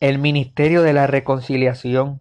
el 0.04 0.20
ministerio 0.20 0.82
de 0.82 0.92
la 0.92 1.08
reconciliación 1.08 2.20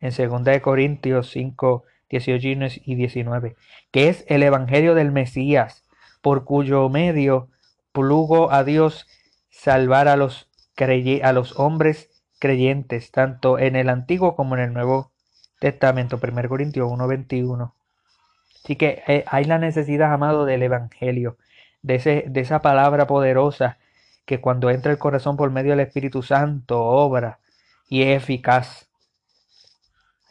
en 0.00 0.10
2 0.10 0.60
Corintios 0.60 1.30
5, 1.30 1.84
18 2.10 2.80
y 2.84 2.96
19, 2.96 3.54
que 3.92 4.08
es 4.08 4.24
el 4.26 4.42
Evangelio 4.42 4.96
del 4.96 5.12
Mesías, 5.12 5.84
por 6.22 6.44
cuyo 6.44 6.88
medio 6.88 7.50
plugo 7.92 8.50
a 8.50 8.64
Dios 8.64 9.06
salvar 9.48 10.08
a 10.08 10.16
los, 10.16 10.48
a 11.22 11.32
los 11.32 11.56
hombres 11.56 12.10
creyentes, 12.40 13.12
tanto 13.12 13.60
en 13.60 13.76
el 13.76 13.88
Antiguo 13.88 14.34
como 14.34 14.56
en 14.56 14.62
el 14.62 14.72
Nuevo 14.72 15.12
Testamento, 15.60 16.18
1 16.20 16.48
Corintios 16.48 16.90
1, 16.90 17.06
21. 17.06 17.76
Así 18.64 18.74
que 18.74 19.04
eh, 19.06 19.24
hay 19.28 19.44
la 19.44 19.58
necesidad, 19.58 20.12
amado, 20.12 20.44
del 20.44 20.64
Evangelio, 20.64 21.38
de, 21.82 21.94
ese, 21.94 22.24
de 22.26 22.40
esa 22.40 22.60
palabra 22.60 23.06
poderosa 23.06 23.78
que 24.26 24.40
cuando 24.40 24.68
entra 24.70 24.92
el 24.92 24.98
corazón 24.98 25.36
por 25.36 25.50
medio 25.50 25.70
del 25.70 25.80
Espíritu 25.80 26.22
Santo 26.22 26.82
obra 26.82 27.38
y 27.88 28.02
es 28.02 28.22
eficaz. 28.22 28.90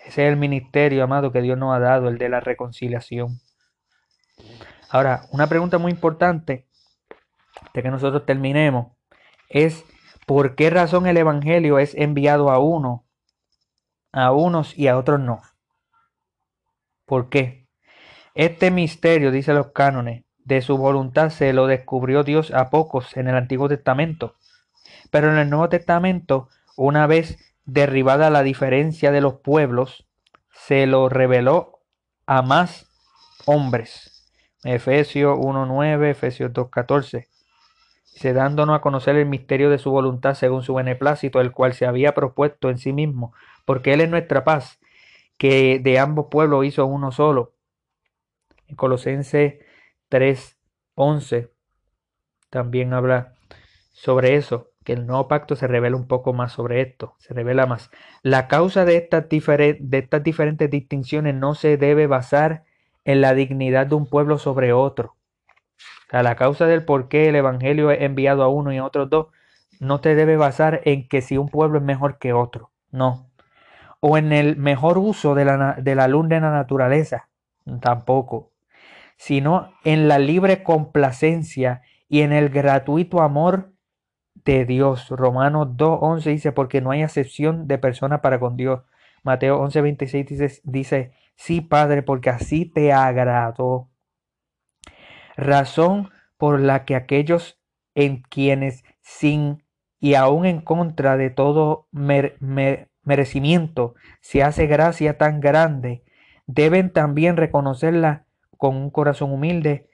Ese 0.05 0.25
es 0.25 0.31
el 0.31 0.36
ministerio, 0.36 1.03
amado, 1.03 1.31
que 1.31 1.41
Dios 1.41 1.58
nos 1.58 1.73
ha 1.73 1.79
dado, 1.79 2.10
el 2.10 2.17
de 2.17 2.29
la 2.29 2.41
reconciliación. 2.41 3.39
Ahora, 4.89 5.23
una 5.31 5.47
pregunta 5.47 5.77
muy 5.77 5.91
importante 5.91 6.67
de 7.73 7.81
que 7.81 7.89
nosotros 7.89 8.25
terminemos 8.25 8.91
es 9.49 9.86
¿por 10.27 10.55
qué 10.55 10.69
razón 10.69 11.08
el 11.08 11.17
Evangelio 11.17 11.79
es 11.79 11.95
enviado 11.95 12.51
a 12.51 12.60
uno, 12.60 13.05
a 14.12 14.31
unos 14.31 14.77
y 14.77 14.88
a 14.89 14.97
otros 14.97 15.19
no? 15.21 15.41
¿Por 17.05 17.29
qué? 17.29 17.67
Este 18.34 18.69
misterio, 18.71 19.31
dice 19.31 19.53
los 19.53 19.71
cánones, 19.71 20.24
de 20.45 20.62
su 20.62 20.77
voluntad 20.77 21.31
se 21.31 21.51
lo 21.53 21.67
descubrió 21.67 22.23
Dios 22.23 22.51
a 22.51 22.69
pocos 22.69 23.17
en 23.17 23.27
el 23.27 23.36
Antiguo 23.36 23.67
Testamento. 23.67 24.36
Pero 25.12 25.31
en 25.31 25.38
el 25.38 25.49
Nuevo 25.49 25.69
Testamento, 25.69 26.49
una 26.77 27.08
vez 27.08 27.38
derribada 27.65 28.29
la 28.29 28.43
diferencia 28.43 29.12
de 29.12 29.21
los 29.21 29.36
pueblos, 29.36 30.08
se 30.51 30.86
lo 30.86 31.10
reveló 31.10 31.79
a 32.27 32.43
más 32.43 32.91
hombres. 33.45 34.31
Efesios 34.63 35.38
1.9, 35.38 36.12
Efesios 36.12 36.51
2.14. 36.53 37.27
Se 38.03 38.34
dándonos 38.34 38.77
a 38.77 38.81
conocer 38.81 39.15
el 39.15 39.25
misterio 39.25 39.69
de 39.69 39.79
su 39.79 39.91
voluntad 39.91 40.36
según 40.36 40.63
su 40.63 40.75
beneplácito, 40.75 41.41
el 41.41 41.51
cual 41.51 41.73
se 41.73 41.86
había 41.86 42.13
propuesto 42.13 42.69
en 42.69 42.77
sí 42.77 42.93
mismo, 42.93 43.34
porque 43.65 43.93
Él 43.93 44.01
es 44.01 44.10
nuestra 44.10 44.43
paz, 44.43 44.79
que 45.38 45.79
de 45.79 45.99
ambos 45.99 46.27
pueblos 46.29 46.65
hizo 46.65 46.86
uno 46.86 47.12
solo. 47.12 47.53
En 48.67 48.75
Colosenses 48.75 49.55
3:11 50.15 51.51
también 52.49 52.93
habla 52.93 53.34
sobre 53.91 54.36
eso, 54.36 54.71
que 54.86 54.93
el 54.93 55.06
nuevo 55.06 55.28
pacto 55.28 55.58
se 55.58 55.67
revela 55.67 55.97
un 55.97 56.08
poco 56.08 56.32
más 56.32 56.54
sobre 56.54 56.80
esto, 56.80 57.15
se 57.19 57.34
revela 57.34 57.65
más. 57.65 57.91
La 58.21 58.47
causa 58.47 58.86
de 58.86 58.95
estas, 58.95 59.28
de 59.28 59.97
estas 59.97 60.23
diferentes 60.23 60.69
distinciones 60.69 61.36
no 61.36 61.54
se 61.54 61.75
debe 61.75 62.08
basar 62.08 62.63
en 63.04 63.19
la 63.19 63.34
dignidad 63.34 63.88
de 63.88 63.95
un 63.95 64.10
pueblo 64.10 64.38
sobre 64.38 64.71
otro. 64.71 65.17
O 66.13 66.21
la 66.21 66.38
causa 66.38 66.65
del 66.65 66.86
por 66.86 67.10
qué 67.10 67.28
el 67.28 67.36
Evangelio 67.36 67.91
es 67.91 68.01
enviado 68.01 68.43
a 68.43 68.47
uno 68.47 68.71
y 68.71 68.78
a 68.78 68.86
otros 68.86 69.10
dos 69.10 69.28
no 69.82 69.99
te 69.99 70.15
debe 70.15 70.38
basar 70.38 70.80
en 70.86 71.10
que 71.10 71.21
si 71.21 71.38
un 71.38 71.49
pueblo 71.49 71.80
es 71.80 71.84
mejor 71.84 72.19
que 72.19 72.32
otro, 72.32 72.71
no. 72.89 73.30
O 73.99 74.17
en 74.17 74.32
el 74.32 74.56
mejor 74.56 74.97
uso 74.97 75.36
de 75.36 75.43
la, 75.43 75.73
de 75.73 75.95
la 75.95 76.08
luz 76.08 76.30
de 76.30 76.39
la 76.39 76.51
naturaleza, 76.51 77.28
tampoco. 77.82 78.54
Sino 79.17 79.73
en 79.84 80.08
la 80.08 80.19
libre 80.19 80.63
complacencia 80.63 81.82
y 82.08 82.21
en 82.21 82.34
el 82.34 82.49
gratuito 82.49 83.21
amor 83.21 83.73
de 84.43 84.65
Dios. 84.65 85.10
Romanos 85.10 85.69
2.11 85.75 86.23
dice, 86.32 86.51
porque 86.51 86.82
no 86.82 86.91
hay 86.91 87.01
acepción 87.01 87.67
de 87.67 87.78
persona 87.78 88.21
para 88.21 88.39
con 88.39 88.58
Dios. 88.58 88.84
Mateo 89.23 89.60
11.26 89.62 90.28
dice, 90.28 90.62
dice, 90.63 91.13
sí, 91.36 91.62
Padre, 91.62 92.04
porque 92.04 92.30
así 92.30 92.65
te 92.65 92.93
agradó. 92.93 93.89
Razón 95.36 96.12
por 96.38 96.60
la 96.60 96.86
que 96.86 96.95
aquellos 96.95 97.60
en 97.95 98.21
quienes 98.21 98.84
sin 99.01 99.63
y 99.99 100.13
aún 100.13 100.45
en 100.45 100.62
contra 100.62 101.17
de 101.17 101.32
todo 101.32 101.88
merecimiento 103.04 103.95
se 104.21 104.43
hace 104.43 104.67
gracia 104.67 105.17
tan 105.17 105.39
grande, 105.39 106.04
deben 106.45 106.91
también 106.91 107.38
reconocerla 107.38 108.24
con 108.57 108.75
un 108.75 108.89
corazón 108.89 109.31
humilde 109.31 109.89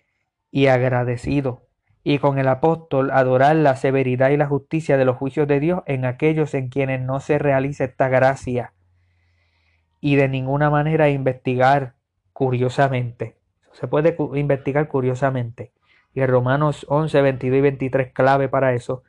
y 0.52 0.68
agradecido 0.68 1.68
y 2.04 2.18
con 2.18 2.40
el 2.40 2.48
apóstol 2.48 3.12
adorar 3.12 3.56
la 3.56 3.76
severidad 3.76 4.30
y 4.32 4.38
la 4.38 4.48
justicia 4.48 4.98
de 4.98 5.06
los 5.06 5.18
juicios 5.18 5.48
de 5.48 5.60
Dios 5.60 5.82
en 5.86 6.06
aquellos 6.06 6.54
en 6.54 6.70
quienes 6.70 7.02
no 7.02 7.20
se 7.20 7.38
realiza 7.38 7.84
esta 7.84 8.10
gracia 8.10 8.74
y 10.00 10.16
de 10.16 10.28
ninguna 10.28 10.70
manera 10.70 11.10
investigar 11.10 11.94
curiosamente. 12.34 13.38
Se 13.72 13.88
puede 13.88 14.18
investigar 14.36 14.88
curiosamente. 14.88 15.72
Y 16.14 16.26
Romanos 16.26 16.86
11, 16.90 17.22
22 17.22 17.58
y 17.58 17.62
23 17.62 18.12
clave 18.12 18.50
para 18.50 18.74
eso. 18.74 19.04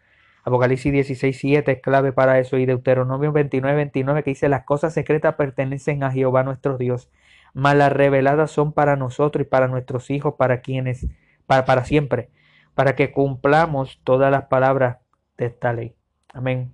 Apocalipsis 0.45 0.93
16, 0.93 1.37
7 1.37 1.73
es 1.73 1.81
clave 1.81 2.13
para 2.13 2.39
eso. 2.39 2.59
Y 2.59 2.67
Deuteronomio 2.67 3.33
29, 3.33 3.75
29 3.75 4.23
que 4.23 4.31
dice 4.31 4.49
las 4.49 4.65
cosas 4.65 4.93
secretas 4.93 5.35
pertenecen 5.35 6.05
a 6.05 6.13
Jehová 6.13 6.45
nuestro 6.45 6.79
Dios. 6.79 7.11
Mas 7.55 7.77
las 7.77 7.93
reveladas 7.93 8.51
son 8.51 8.73
para 8.73 8.97
nosotros 8.97 9.47
y 9.47 9.49
para 9.49 9.69
nuestros 9.69 10.11
hijos, 10.11 10.35
para 10.39 10.61
quienes, 10.61 11.07
para, 11.47 11.65
para 11.65 11.85
siempre 11.85 12.31
para 12.75 12.95
que 12.95 13.13
cumplamos 13.13 14.01
todas 14.05 14.31
las 14.31 14.45
palabras 14.45 14.99
de 15.37 15.47
esta 15.47 15.73
ley. 15.73 15.95
Amén. 16.33 16.73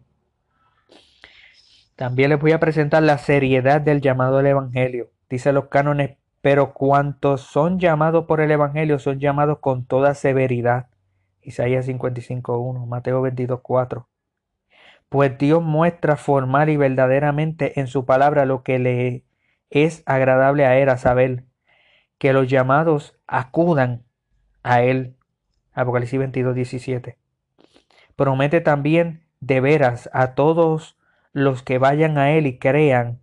También 1.96 2.30
les 2.30 2.40
voy 2.40 2.52
a 2.52 2.60
presentar 2.60 3.02
la 3.02 3.18
seriedad 3.18 3.80
del 3.80 4.00
llamado 4.00 4.38
al 4.38 4.46
Evangelio. 4.46 5.10
Dice 5.28 5.52
los 5.52 5.66
cánones, 5.66 6.16
pero 6.40 6.72
cuantos 6.72 7.40
son 7.40 7.80
llamados 7.80 8.26
por 8.26 8.40
el 8.40 8.50
Evangelio 8.50 8.98
son 8.98 9.18
llamados 9.18 9.58
con 9.58 9.84
toda 9.84 10.14
severidad. 10.14 10.86
Isaías 11.42 11.88
55.1, 11.88 12.86
Mateo 12.86 13.22
22.4. 13.22 14.06
Pues 15.08 15.38
Dios 15.38 15.62
muestra 15.62 16.16
formal 16.16 16.68
y 16.68 16.76
verdaderamente 16.76 17.80
en 17.80 17.86
su 17.86 18.04
palabra 18.04 18.44
lo 18.44 18.62
que 18.62 18.78
le 18.78 19.24
es 19.70 20.02
agradable 20.07 20.64
a 20.64 20.78
él, 20.78 20.88
a 20.88 20.96
saber, 20.96 21.44
que 22.18 22.33
los 22.33 22.48
llamados 22.48 23.18
acudan 23.26 24.04
a 24.62 24.83
él 24.83 25.18
Apocalipsis 25.78 26.18
22, 26.18 26.57
17. 26.57 27.18
Promete 28.16 28.61
también 28.61 29.22
de 29.38 29.61
veras 29.61 30.11
a 30.12 30.35
todos 30.35 30.98
los 31.33 31.62
que 31.62 31.78
vayan 31.78 32.18
a 32.18 32.33
Él 32.33 32.48
y 32.48 32.59
crean 32.59 33.20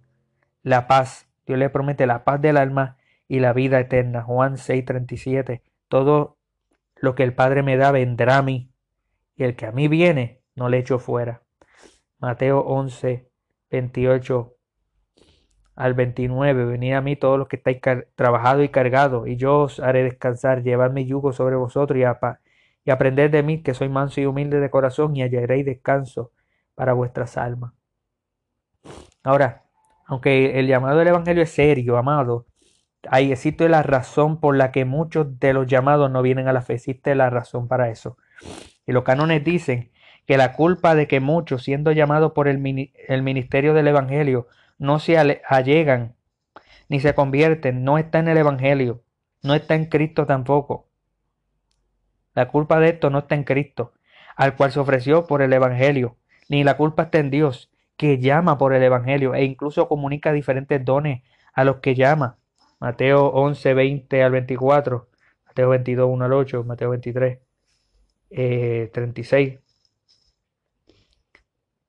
la 0.64 0.88
paz. 0.88 1.28
Dios 1.46 1.60
le 1.60 1.70
promete 1.70 2.08
la 2.08 2.24
paz 2.24 2.40
del 2.40 2.56
alma 2.56 2.96
y 3.28 3.40
la 3.40 3.52
vida 3.52 3.82
eterna. 3.82 4.24
Juan 4.24 4.58
6, 4.58 4.86
37. 4.86 5.64
Todo 5.90 6.38
lo 6.96 7.14
que 7.14 7.24
el 7.24 7.34
Padre 7.34 7.62
me 7.62 7.76
da 7.76 7.92
vendrá 7.92 8.38
a 8.38 8.42
mí, 8.42 8.72
y 9.36 9.44
el 9.44 9.58
que 9.58 9.66
a 9.66 9.74
mí 9.74 9.90
viene 9.90 10.42
no 10.56 10.70
le 10.70 10.78
echo 10.78 10.98
fuera. 10.98 11.44
Mateo 12.20 12.62
11, 12.62 13.30
28 13.70 14.55
al 15.76 15.94
29. 15.94 16.66
Venid 16.66 16.94
a 16.94 17.02
mí 17.02 17.16
todos 17.16 17.38
los 17.38 17.48
que 17.48 17.58
estáis 17.58 17.80
trabajados 18.16 18.64
y 18.64 18.70
cargados, 18.70 19.28
y 19.28 19.36
yo 19.36 19.62
os 19.62 19.80
haré 19.80 20.04
descansar. 20.04 20.64
Llevad 20.64 20.92
mi 20.92 21.06
yugo 21.06 21.34
sobre 21.34 21.56
vosotros 21.56 22.00
y, 22.00 22.04
y 22.86 22.92
aprended 22.92 23.32
de 23.32 23.44
mí, 23.44 23.62
que 23.62 23.74
soy 23.74 23.90
manso 23.90 24.22
y 24.22 24.26
humilde 24.26 24.60
de 24.60 24.70
corazón, 24.70 25.16
y 25.16 25.22
hallaréis 25.22 25.66
descanso 25.66 26.32
para 26.76 26.94
vuestras 26.94 27.38
almas. 27.38 27.74
Ahora, 29.24 29.64
aunque 30.06 30.60
el 30.60 30.68
llamado 30.68 31.00
del 31.00 31.08
Evangelio 31.08 31.44
es 31.44 31.52
serio, 31.52 31.98
amado, 31.98 32.46
ahí 33.10 33.32
existe 33.32 33.70
la 33.70 33.84
razón 33.84 34.40
por 34.40 34.56
la 34.56 34.72
que 34.72 34.86
muchos 34.86 35.40
de 35.40 35.54
los 35.54 35.68
llamados 35.68 36.12
no 36.12 36.22
vienen 36.22 36.48
a 36.48 36.54
la 36.54 36.62
fe. 36.62 36.76
Existe 36.76 37.16
la 37.16 37.30
razón 37.30 37.68
para 37.68 37.90
eso. 37.90 38.18
Y 38.86 38.92
los 38.92 39.04
cánones 39.04 39.44
dicen 39.44 39.92
que 40.28 40.38
la 40.38 40.54
culpa 40.54 40.96
de 40.96 41.08
que 41.08 41.20
muchos, 41.20 41.64
siendo 41.64 41.92
llamados 41.92 42.34
por 42.34 42.48
el, 42.48 42.92
el 43.08 43.24
ministerio 43.24 43.74
del 43.74 43.88
Evangelio, 43.88 44.48
no 44.78 45.00
se 45.00 45.18
allegan 45.18 46.16
ni 46.88 47.00
se 47.00 47.16
convierten, 47.16 47.84
no 47.84 47.98
está 47.98 48.20
en 48.20 48.28
el 48.28 48.38
Evangelio, 48.38 49.04
no 49.42 49.56
está 49.56 49.76
en 49.76 49.86
Cristo 49.86 50.26
tampoco. 50.26 50.88
La 52.34 52.48
culpa 52.50 52.80
de 52.80 52.90
esto 52.90 53.10
no 53.10 53.20
está 53.20 53.36
en 53.36 53.44
Cristo, 53.44 53.94
al 54.36 54.56
cual 54.56 54.72
se 54.72 54.80
ofreció 54.80 55.26
por 55.26 55.42
el 55.42 55.54
Evangelio, 55.54 56.18
ni 56.50 56.64
la 56.64 56.78
culpa 56.78 57.04
está 57.04 57.20
en 57.20 57.32
Dios, 57.32 57.72
que 57.98 58.20
llama 58.20 58.58
por 58.58 58.74
el 58.74 58.84
Evangelio 58.84 59.34
e 59.34 59.44
incluso 59.46 59.88
comunica 59.88 60.34
diferentes 60.34 60.84
dones 60.84 61.24
a 61.54 61.64
los 61.64 61.78
que 61.78 61.96
llama. 61.96 62.38
Mateo 62.80 63.28
11, 63.28 63.74
20 63.74 64.22
al 64.22 64.32
24, 64.32 65.10
Mateo 65.46 65.70
22, 65.70 66.10
1 66.10 66.26
al 66.26 66.34
8, 66.34 66.64
Mateo 66.66 66.90
23, 66.90 67.40
36. 68.92 69.60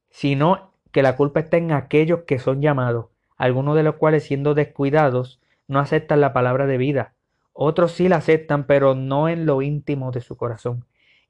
Sino 0.08 0.72
que 0.96 1.02
la 1.02 1.14
culpa 1.14 1.40
está 1.40 1.58
en 1.58 1.72
aquellos 1.72 2.20
que 2.20 2.38
son 2.38 2.62
llamados, 2.62 3.08
algunos 3.36 3.76
de 3.76 3.82
los 3.82 3.96
cuales 3.96 4.24
siendo 4.24 4.54
descuidados 4.54 5.42
no 5.68 5.78
aceptan 5.78 6.22
la 6.22 6.32
palabra 6.32 6.66
de 6.66 6.78
vida, 6.78 7.12
otros 7.52 7.92
sí 7.92 8.08
la 8.08 8.16
aceptan, 8.16 8.64
pero 8.64 8.94
no 8.94 9.28
en 9.28 9.44
lo 9.44 9.60
íntimo 9.60 10.10
de 10.10 10.22
su 10.22 10.38
corazón. 10.38 10.86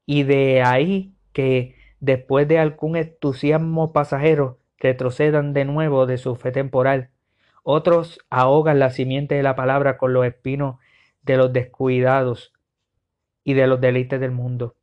Y 0.07 0.23
de 0.23 0.63
ahí 0.63 1.17
que 1.33 1.75
después 1.99 2.47
de 2.47 2.61
algún 2.61 2.95
entusiasmo 2.95 3.93
pasajero 3.93 4.61
retrocedan 4.79 5.53
de 5.53 5.65
nuevo 5.65 6.07
de 6.07 6.19
su 6.19 6.37
fe 6.37 6.53
temporal. 6.53 7.11
Otros 7.65 8.21
ahogan 8.31 8.79
la 8.79 8.91
simiente 8.91 9.35
de 9.35 9.43
la 9.43 9.57
palabra 9.57 9.99
con 9.99 10.13
los 10.13 10.27
espinos 10.27 10.77
de 11.23 11.39
los 11.39 11.53
descuidados 11.53 12.53
y 13.43 13.55
de 13.55 13.67
los 13.67 13.81
deleites 13.81 14.21
del 14.21 14.31
mundo. 14.31 14.77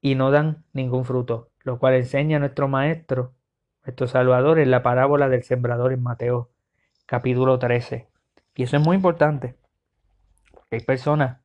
Y 0.00 0.14
no 0.14 0.30
dan 0.30 0.62
ningún 0.72 1.04
fruto, 1.04 1.50
lo 1.64 1.80
cual 1.80 1.94
enseña 1.94 2.38
nuestro 2.38 2.68
Maestro, 2.68 3.34
nuestro 3.88 4.06
Salvador, 4.06 4.58
en 4.58 4.70
la 4.70 4.82
parábola 4.82 5.30
del 5.30 5.44
sembrador 5.44 5.94
en 5.94 6.02
Mateo, 6.02 6.50
capítulo 7.06 7.58
13. 7.58 8.06
Y 8.54 8.64
eso 8.64 8.76
es 8.76 8.82
muy 8.82 8.96
importante. 8.96 9.56
Hay 10.70 10.80
personas 10.80 11.40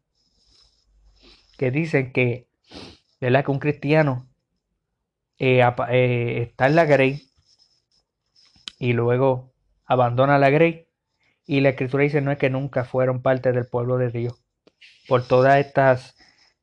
que 1.57 1.71
dicen 1.71 2.11
que, 2.11 2.49
¿verdad? 3.21 3.45
que 3.45 3.51
un 3.51 3.59
cristiano 3.59 4.27
eh, 5.39 5.61
eh, 5.89 6.41
está 6.41 6.67
en 6.67 6.75
la 6.75 6.83
grey 6.83 7.29
y 8.77 8.91
luego 8.91 9.53
abandona 9.85 10.37
la 10.37 10.49
grey 10.49 10.89
y 11.45 11.61
la 11.61 11.69
escritura 11.69 12.03
dice 12.03 12.19
no 12.19 12.31
es 12.31 12.37
que 12.37 12.49
nunca 12.49 12.83
fueron 12.83 13.21
parte 13.21 13.53
del 13.53 13.67
pueblo 13.67 13.97
de 13.97 14.09
Dios 14.09 14.43
por 15.07 15.25
todas 15.25 15.65
estas 15.65 16.17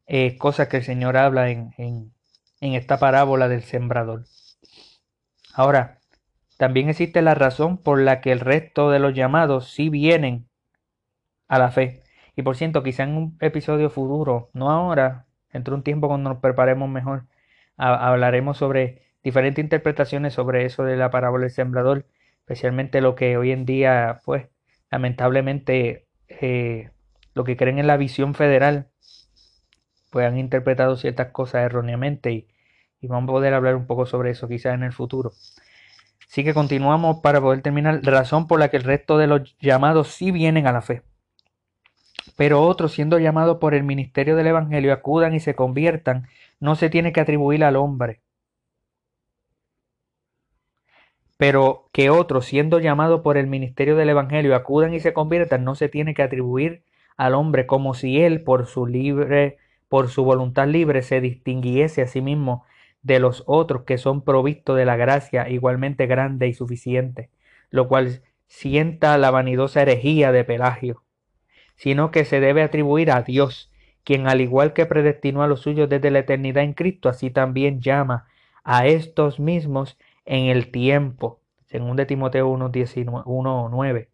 eh, 0.06 0.36
cosas 0.36 0.68
que 0.68 0.78
el 0.78 0.84
Señor 0.84 1.16
habla 1.16 1.48
en, 1.48 1.72
en, 1.78 2.12
en 2.60 2.74
esta 2.74 2.98
parábola 2.98 3.48
del 3.48 3.62
sembrador. 3.62 4.26
Ahora, 5.54 5.98
también 6.58 6.88
existe 6.88 7.22
la 7.22 7.34
razón 7.34 7.78
por 7.78 8.00
la 8.00 8.20
que 8.20 8.32
el 8.32 8.40
resto 8.40 8.90
de 8.90 8.98
los 8.98 9.14
llamados 9.14 9.70
sí 9.72 9.88
vienen 9.88 10.48
a 11.48 11.58
la 11.58 11.70
fe. 11.70 12.02
Y 12.36 12.42
por 12.42 12.56
cierto, 12.56 12.82
quizá 12.82 13.04
en 13.04 13.16
un 13.16 13.36
episodio 13.40 13.90
futuro, 13.90 14.50
no 14.52 14.70
ahora, 14.70 15.26
dentro 15.52 15.72
de 15.72 15.78
un 15.78 15.84
tiempo 15.84 16.08
cuando 16.08 16.30
nos 16.30 16.40
preparemos 16.40 16.88
mejor, 16.88 17.26
hablaremos 17.76 18.58
sobre 18.58 19.02
diferentes 19.22 19.62
interpretaciones 19.62 20.34
sobre 20.34 20.64
eso 20.64 20.84
de 20.84 20.96
la 20.96 21.10
parábola 21.10 21.42
del 21.42 21.50
sembrador, 21.50 22.06
especialmente 22.40 23.00
lo 23.00 23.14
que 23.14 23.36
hoy 23.36 23.52
en 23.52 23.64
día, 23.64 24.20
pues, 24.24 24.48
lamentablemente, 24.90 26.06
eh, 26.28 26.90
lo 27.34 27.44
que 27.44 27.56
creen 27.56 27.78
en 27.78 27.86
la 27.86 27.96
visión 27.96 28.34
federal, 28.34 28.88
pues 30.10 30.26
han 30.26 30.38
interpretado 30.38 30.96
ciertas 30.96 31.28
cosas 31.28 31.64
erróneamente 31.64 32.32
y, 32.32 32.48
y 33.00 33.06
vamos 33.06 33.28
a 33.28 33.32
poder 33.32 33.54
hablar 33.54 33.76
un 33.76 33.86
poco 33.86 34.06
sobre 34.06 34.30
eso 34.30 34.48
quizás 34.48 34.74
en 34.74 34.82
el 34.82 34.92
futuro. 34.92 35.32
Así 36.30 36.44
que 36.44 36.54
continuamos 36.54 37.20
para 37.20 37.40
poder 37.40 37.62
terminar. 37.62 38.00
Razón 38.02 38.46
por 38.46 38.60
la 38.60 38.68
que 38.68 38.76
el 38.76 38.84
resto 38.84 39.18
de 39.18 39.26
los 39.26 39.56
llamados 39.58 40.08
sí 40.08 40.30
vienen 40.30 40.66
a 40.66 40.72
la 40.72 40.82
fe. 40.82 41.02
Pero 42.36 42.62
otros, 42.62 42.92
siendo 42.92 43.18
llamados 43.18 43.58
por 43.58 43.74
el 43.74 43.82
ministerio 43.82 44.36
del 44.36 44.46
Evangelio, 44.46 44.92
acudan 44.92 45.34
y 45.34 45.40
se 45.40 45.54
conviertan, 45.54 46.28
no 46.60 46.76
se 46.76 46.88
tiene 46.88 47.12
que 47.12 47.20
atribuir 47.20 47.64
al 47.64 47.76
hombre. 47.76 48.20
Pero 51.36 51.88
que 51.92 52.10
otros, 52.10 52.46
siendo 52.46 52.78
llamados 52.78 53.22
por 53.22 53.36
el 53.36 53.46
ministerio 53.46 53.96
del 53.96 54.10
Evangelio, 54.10 54.54
acudan 54.54 54.94
y 54.94 55.00
se 55.00 55.12
conviertan, 55.12 55.64
no 55.64 55.74
se 55.74 55.88
tiene 55.88 56.14
que 56.14 56.22
atribuir 56.22 56.84
al 57.16 57.34
hombre 57.34 57.66
como 57.66 57.94
si 57.94 58.20
él, 58.20 58.42
por 58.42 58.66
su 58.66 58.86
libre, 58.86 59.58
por 59.88 60.10
su 60.10 60.22
voluntad 60.22 60.68
libre, 60.68 61.02
se 61.02 61.20
distinguiese 61.20 62.02
a 62.02 62.06
sí 62.06 62.20
mismo 62.20 62.64
de 63.02 63.18
los 63.18 63.42
otros 63.46 63.84
que 63.84 63.98
son 63.98 64.22
provistos 64.22 64.76
de 64.76 64.84
la 64.84 64.96
gracia 64.96 65.48
igualmente 65.48 66.06
grande 66.06 66.48
y 66.48 66.54
suficiente, 66.54 67.30
lo 67.70 67.88
cual 67.88 68.22
sienta 68.46 69.16
la 69.18 69.30
vanidosa 69.30 69.82
herejía 69.82 70.32
de 70.32 70.44
Pelagio, 70.44 71.02
sino 71.76 72.10
que 72.10 72.24
se 72.24 72.40
debe 72.40 72.62
atribuir 72.62 73.10
a 73.10 73.22
Dios, 73.22 73.70
quien 74.04 74.26
al 74.26 74.40
igual 74.40 74.72
que 74.72 74.86
predestinó 74.86 75.42
a 75.42 75.46
los 75.46 75.60
suyos 75.60 75.88
desde 75.88 76.10
la 76.10 76.20
eternidad 76.20 76.64
en 76.64 76.74
Cristo, 76.74 77.08
así 77.08 77.30
también 77.30 77.80
llama 77.80 78.26
a 78.64 78.86
estos 78.86 79.40
mismos 79.40 79.98
en 80.24 80.46
el 80.46 80.70
tiempo, 80.70 81.40
según 81.66 81.96
de 81.96 82.06
Timoteo 82.06 82.52
1.9, 82.52 84.08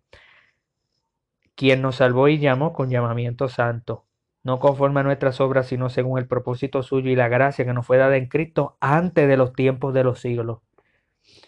quien 1.54 1.82
nos 1.82 1.96
salvó 1.96 2.28
y 2.28 2.38
llamó 2.38 2.72
con 2.72 2.90
llamamiento 2.90 3.48
santo 3.48 4.04
no 4.46 4.60
conforme 4.60 5.00
a 5.00 5.02
nuestras 5.02 5.40
obras, 5.40 5.66
sino 5.66 5.90
según 5.90 6.20
el 6.20 6.28
propósito 6.28 6.84
suyo 6.84 7.10
y 7.10 7.16
la 7.16 7.26
gracia 7.26 7.64
que 7.64 7.72
nos 7.72 7.84
fue 7.84 7.96
dada 7.96 8.16
en 8.16 8.26
Cristo 8.26 8.76
antes 8.78 9.26
de 9.26 9.36
los 9.36 9.52
tiempos 9.52 9.92
de 9.92 10.04
los 10.04 10.20
siglos. 10.20 10.60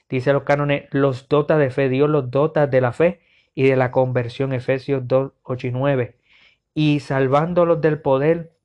Dice 0.09 0.33
los 0.33 0.43
cánones, 0.43 0.89
los 0.91 1.29
dota 1.29 1.59
de 1.59 1.71
fe, 1.71 1.89
Dios 1.89 2.11
los 2.11 2.33
dota 2.33 2.67
de 2.67 2.81
la 2.81 2.91
fe 2.91 3.21
y 3.55 3.69
de 3.69 3.77
la 3.77 3.93
conversión, 3.93 4.53
Efesios 4.53 5.07
2, 5.07 5.31
8 5.45 5.67
y 5.69 5.71
9. 5.71 6.17
Y 6.75 6.99
salvándolos 6.99 7.81
del 7.81 8.01
poder 8.01 8.57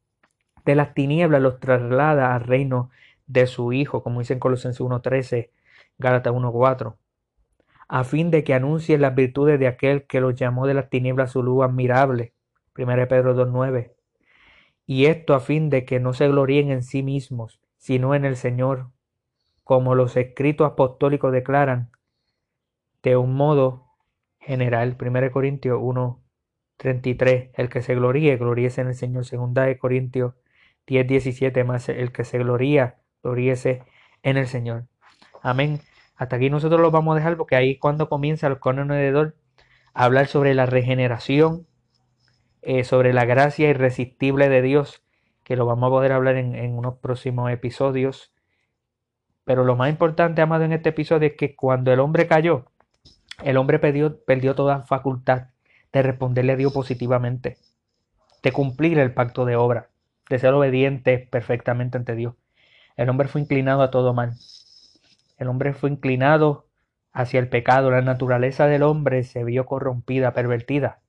de 0.65 0.73
las 0.73 0.95
tinieblas, 0.95 1.39
los 1.39 1.59
traslada 1.59 2.33
al 2.33 2.41
reino 2.41 2.89
de 3.27 3.45
su 3.45 3.71
Hijo, 3.71 4.01
como 4.01 4.21
dice 4.21 4.33
en 4.33 4.39
Colosenses 4.39 4.81
1.13, 4.81 5.51
Gálatas 5.99 6.33
1.4 6.33 6.95
a 7.87 8.03
fin 8.05 8.31
de 8.31 8.43
que 8.43 8.55
anuncien 8.55 9.01
las 9.01 9.13
virtudes 9.13 9.59
de 9.59 9.67
aquel 9.67 10.07
que 10.07 10.21
los 10.21 10.33
llamó 10.33 10.65
de 10.65 10.73
las 10.73 10.89
tinieblas 10.89 11.29
a 11.29 11.33
su 11.33 11.43
luz 11.43 11.63
admirable. 11.63 12.33
1 12.75 13.07
Pedro 13.07 13.35
2.9 13.35 13.92
y 14.85 15.05
esto 15.05 15.33
a 15.33 15.39
fin 15.39 15.69
de 15.69 15.85
que 15.85 15.99
no 15.99 16.13
se 16.13 16.27
gloríen 16.27 16.71
en 16.71 16.83
sí 16.83 17.03
mismos, 17.03 17.59
sino 17.77 18.15
en 18.15 18.25
el 18.25 18.35
Señor, 18.35 18.91
como 19.63 19.95
los 19.95 20.17
escritos 20.17 20.71
apostólicos 20.71 21.31
declaran, 21.31 21.91
de 23.01 23.17
un 23.17 23.35
modo 23.35 23.87
general. 24.39 24.97
1 24.99 25.31
Corintios 25.31 25.79
1, 25.81 26.23
33. 26.77 27.51
El 27.53 27.69
que 27.69 27.81
se 27.81 27.95
gloríe, 27.95 28.37
gloríese 28.37 28.81
en 28.81 28.87
el 28.87 28.95
Señor. 28.95 29.25
Segunda 29.25 29.63
de 29.63 29.77
Corintios 29.77 30.33
10, 30.87 31.07
17. 31.07 31.63
Más 31.63 31.89
el 31.89 32.11
que 32.11 32.23
se 32.23 32.39
gloría, 32.39 32.99
gloríese 33.21 33.83
en 34.21 34.37
el 34.37 34.47
Señor. 34.47 34.87
Amén. 35.41 35.81
Hasta 36.15 36.37
aquí 36.37 36.49
nosotros 36.49 36.79
lo 36.79 36.91
vamos 36.91 37.13
a 37.13 37.17
dejar 37.17 37.37
porque 37.37 37.55
ahí 37.55 37.77
cuando 37.77 38.09
comienza 38.09 38.47
el 38.47 38.59
condenador 38.59 39.35
a 39.93 40.05
hablar 40.05 40.27
sobre 40.27 40.53
la 40.53 40.65
regeneración 40.65 41.67
eh, 42.65 42.85
sobre 42.85 43.11
la 43.13 43.25
gracia 43.25 43.69
irresistible 43.69 44.47
de 44.47 44.61
Dios, 44.61 45.03
que 45.43 45.57
lo 45.57 45.65
vamos 45.65 45.87
a 45.87 45.91
poder 45.91 46.13
hablar 46.13 46.37
en, 46.37 46.77
unos 46.77 46.97
próximos 46.97 47.51
episodios. 47.51 48.31
Pero 49.43 49.65
lo 49.65 49.75
más 49.75 49.89
importante, 49.89 50.41
amado, 50.41 50.63
en 50.63 50.71
este 50.71 50.89
episodio 50.89 51.27
es 51.27 51.35
que 51.35 51.55
cuando 51.55 51.91
el 51.91 51.99
hombre 51.99 52.27
cayó, 52.27 52.65
el 53.43 53.57
hombre 53.57 53.79
perdió, 53.79 54.23
perdió 54.23 54.55
toda 54.55 54.83
facultad 54.83 55.47
de 55.91 56.01
responderle 56.01 56.53
a 56.53 56.55
Dios 56.55 56.71
positivamente, 56.71 57.57
de 58.41 58.51
cumplir 58.53 58.97
el 58.97 59.13
pacto 59.13 59.43
de 59.43 59.57
obra, 59.57 59.89
de 60.29 60.39
ser 60.39 60.53
obediente 60.53 61.17
perfectamente 61.17 61.97
ante 61.97 62.15
Dios. 62.15 62.35
El 62.95 63.09
hombre 63.09 63.27
fue 63.27 63.41
inclinado 63.41 63.81
a 63.81 63.91
todo 63.91 64.13
mal. 64.13 64.33
El 65.37 65.49
hombre 65.49 65.73
fue 65.73 65.89
inclinado 65.89 66.67
hacia 67.11 67.39
el 67.41 67.49
pecado. 67.49 67.91
La 67.91 68.01
naturaleza 68.01 68.67
del 68.67 68.83
hombre 68.83 69.23
se 69.23 69.43
vio 69.43 69.65
corrompida, 69.65 70.33
pervertida. 70.33 71.02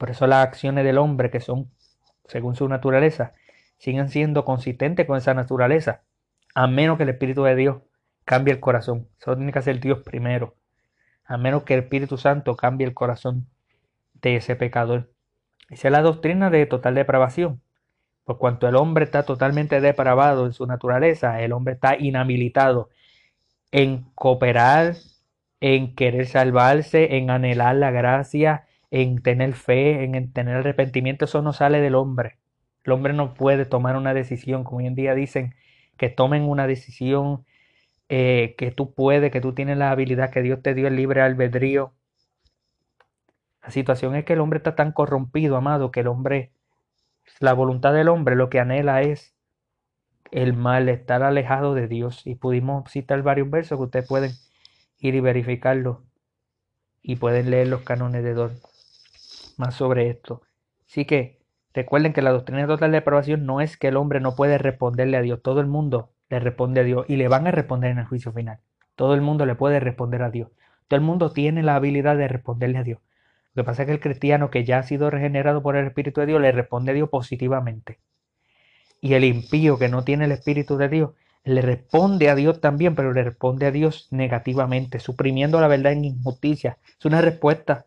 Por 0.00 0.08
eso 0.10 0.26
las 0.26 0.46
acciones 0.46 0.82
del 0.82 0.96
hombre, 0.96 1.30
que 1.30 1.40
son 1.40 1.70
según 2.26 2.56
su 2.56 2.66
naturaleza, 2.66 3.34
siguen 3.76 4.08
siendo 4.08 4.46
consistentes 4.46 5.06
con 5.06 5.18
esa 5.18 5.34
naturaleza, 5.34 6.04
a 6.54 6.66
menos 6.68 6.96
que 6.96 7.02
el 7.02 7.10
Espíritu 7.10 7.42
de 7.42 7.54
Dios 7.54 7.82
cambie 8.24 8.54
el 8.54 8.60
corazón. 8.60 9.08
Eso 9.18 9.36
tiene 9.36 9.52
que 9.52 9.58
hacer 9.58 9.78
Dios 9.78 9.98
primero. 10.02 10.56
A 11.26 11.36
menos 11.36 11.64
que 11.64 11.74
el 11.74 11.80
Espíritu 11.80 12.16
Santo 12.16 12.56
cambie 12.56 12.86
el 12.86 12.94
corazón 12.94 13.46
de 14.14 14.36
ese 14.36 14.56
pecador. 14.56 15.12
Esa 15.68 15.88
es 15.88 15.92
la 15.92 16.00
doctrina 16.00 16.48
de 16.48 16.64
total 16.64 16.94
depravación. 16.94 17.60
Por 18.24 18.38
cuanto 18.38 18.66
el 18.68 18.76
hombre 18.76 19.04
está 19.04 19.24
totalmente 19.24 19.82
depravado 19.82 20.46
en 20.46 20.54
su 20.54 20.66
naturaleza, 20.66 21.42
el 21.42 21.52
hombre 21.52 21.74
está 21.74 21.98
inhabilitado 21.98 22.88
en 23.70 24.04
cooperar, 24.14 24.94
en 25.60 25.94
querer 25.94 26.26
salvarse, 26.26 27.18
en 27.18 27.28
anhelar 27.28 27.76
la 27.76 27.90
gracia, 27.90 28.64
en 28.90 29.22
tener 29.22 29.54
fe, 29.54 30.04
en 30.04 30.32
tener 30.32 30.56
arrepentimiento, 30.56 31.24
eso 31.24 31.42
no 31.42 31.52
sale 31.52 31.80
del 31.80 31.94
hombre. 31.94 32.38
El 32.84 32.92
hombre 32.92 33.12
no 33.12 33.34
puede 33.34 33.66
tomar 33.66 33.96
una 33.96 34.14
decisión, 34.14 34.64
como 34.64 34.78
hoy 34.78 34.86
en 34.86 34.94
día 34.94 35.14
dicen, 35.14 35.54
que 35.96 36.08
tomen 36.08 36.44
una 36.44 36.66
decisión 36.66 37.44
eh, 38.08 38.54
que 38.58 38.70
tú 38.72 38.94
puedes, 38.94 39.30
que 39.30 39.40
tú 39.40 39.54
tienes 39.54 39.78
la 39.78 39.90
habilidad, 39.90 40.30
que 40.30 40.42
Dios 40.42 40.62
te 40.62 40.74
dio 40.74 40.88
el 40.88 40.96
libre 40.96 41.20
albedrío. 41.22 41.94
La 43.62 43.70
situación 43.70 44.16
es 44.16 44.24
que 44.24 44.32
el 44.32 44.40
hombre 44.40 44.58
está 44.58 44.74
tan 44.74 44.92
corrompido, 44.92 45.56
amado, 45.56 45.90
que 45.90 46.00
el 46.00 46.08
hombre, 46.08 46.52
la 47.38 47.52
voluntad 47.52 47.92
del 47.92 48.08
hombre 48.08 48.34
lo 48.36 48.50
que 48.50 48.60
anhela 48.60 49.02
es 49.02 49.34
el 50.32 50.54
mal, 50.54 50.88
estar 50.88 51.22
alejado 51.22 51.74
de 51.74 51.86
Dios. 51.88 52.26
Y 52.26 52.34
pudimos 52.34 52.90
citar 52.90 53.22
varios 53.22 53.50
versos 53.50 53.78
que 53.78 53.84
ustedes 53.84 54.08
pueden 54.08 54.32
ir 54.98 55.14
y 55.14 55.20
verificarlo 55.20 56.02
y 57.02 57.16
pueden 57.16 57.50
leer 57.50 57.68
los 57.68 57.82
canones 57.82 58.24
de 58.24 58.34
más 59.60 59.74
sobre 59.74 60.10
esto. 60.10 60.42
Así 60.88 61.04
que 61.04 61.38
recuerden 61.72 62.12
que 62.12 62.22
la 62.22 62.32
doctrina 62.32 62.66
total 62.66 62.90
de 62.90 62.98
aprobación 62.98 63.46
no 63.46 63.60
es 63.60 63.76
que 63.76 63.88
el 63.88 63.96
hombre 63.96 64.18
no 64.18 64.34
puede 64.34 64.58
responderle 64.58 65.16
a 65.16 65.22
Dios. 65.22 65.40
Todo 65.42 65.60
el 65.60 65.66
mundo 65.68 66.10
le 66.28 66.40
responde 66.40 66.80
a 66.80 66.84
Dios 66.84 67.06
y 67.08 67.16
le 67.16 67.28
van 67.28 67.46
a 67.46 67.52
responder 67.52 67.92
en 67.92 67.98
el 67.98 68.06
juicio 68.06 68.32
final. 68.32 68.58
Todo 68.96 69.14
el 69.14 69.20
mundo 69.20 69.46
le 69.46 69.54
puede 69.54 69.78
responder 69.78 70.22
a 70.22 70.30
Dios. 70.30 70.50
Todo 70.88 70.98
el 70.98 71.06
mundo 71.06 71.32
tiene 71.32 71.62
la 71.62 71.76
habilidad 71.76 72.16
de 72.16 72.26
responderle 72.26 72.78
a 72.78 72.82
Dios. 72.82 72.98
Lo 73.54 73.62
que 73.62 73.66
pasa 73.66 73.82
es 73.82 73.86
que 73.86 73.92
el 73.92 74.00
cristiano 74.00 74.50
que 74.50 74.64
ya 74.64 74.78
ha 74.78 74.82
sido 74.82 75.10
regenerado 75.10 75.62
por 75.62 75.76
el 75.76 75.86
Espíritu 75.86 76.20
de 76.20 76.26
Dios 76.26 76.40
le 76.40 76.52
responde 76.52 76.92
a 76.92 76.94
Dios 76.94 77.08
positivamente. 77.08 77.98
Y 79.00 79.14
el 79.14 79.24
impío 79.24 79.78
que 79.78 79.88
no 79.88 80.04
tiene 80.04 80.24
el 80.24 80.32
Espíritu 80.32 80.76
de 80.76 80.88
Dios 80.88 81.10
le 81.44 81.62
responde 81.62 82.28
a 82.28 82.34
Dios 82.34 82.60
también, 82.60 82.94
pero 82.94 83.12
le 83.12 83.24
responde 83.24 83.66
a 83.66 83.70
Dios 83.70 84.08
negativamente, 84.10 85.00
suprimiendo 85.00 85.60
la 85.60 85.68
verdad 85.68 85.92
en 85.92 86.04
injusticia. 86.04 86.78
Es 86.98 87.04
una 87.06 87.22
respuesta 87.22 87.86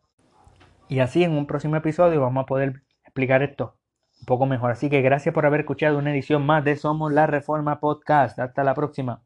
y 0.88 1.00
así 1.00 1.24
en 1.24 1.32
un 1.34 1.48
próximo 1.48 1.76
episodio 1.76 2.22
vamos 2.22 2.44
a 2.44 2.46
poder 2.46 2.84
explicar 3.04 3.44
esto 3.44 3.78
un 4.20 4.26
poco 4.26 4.46
mejor. 4.46 4.72
Así 4.72 4.90
que 4.90 5.02
gracias 5.02 5.34
por 5.34 5.46
haber 5.46 5.62
escuchado 5.62 5.98
una 5.98 6.12
edición 6.12 6.46
más 6.46 6.64
de 6.64 6.76
Somos 6.76 7.12
la 7.12 7.28
Reforma 7.28 7.80
Podcast. 7.80 8.40
Hasta 8.40 8.64
la 8.64 8.74
próxima. 8.74 9.22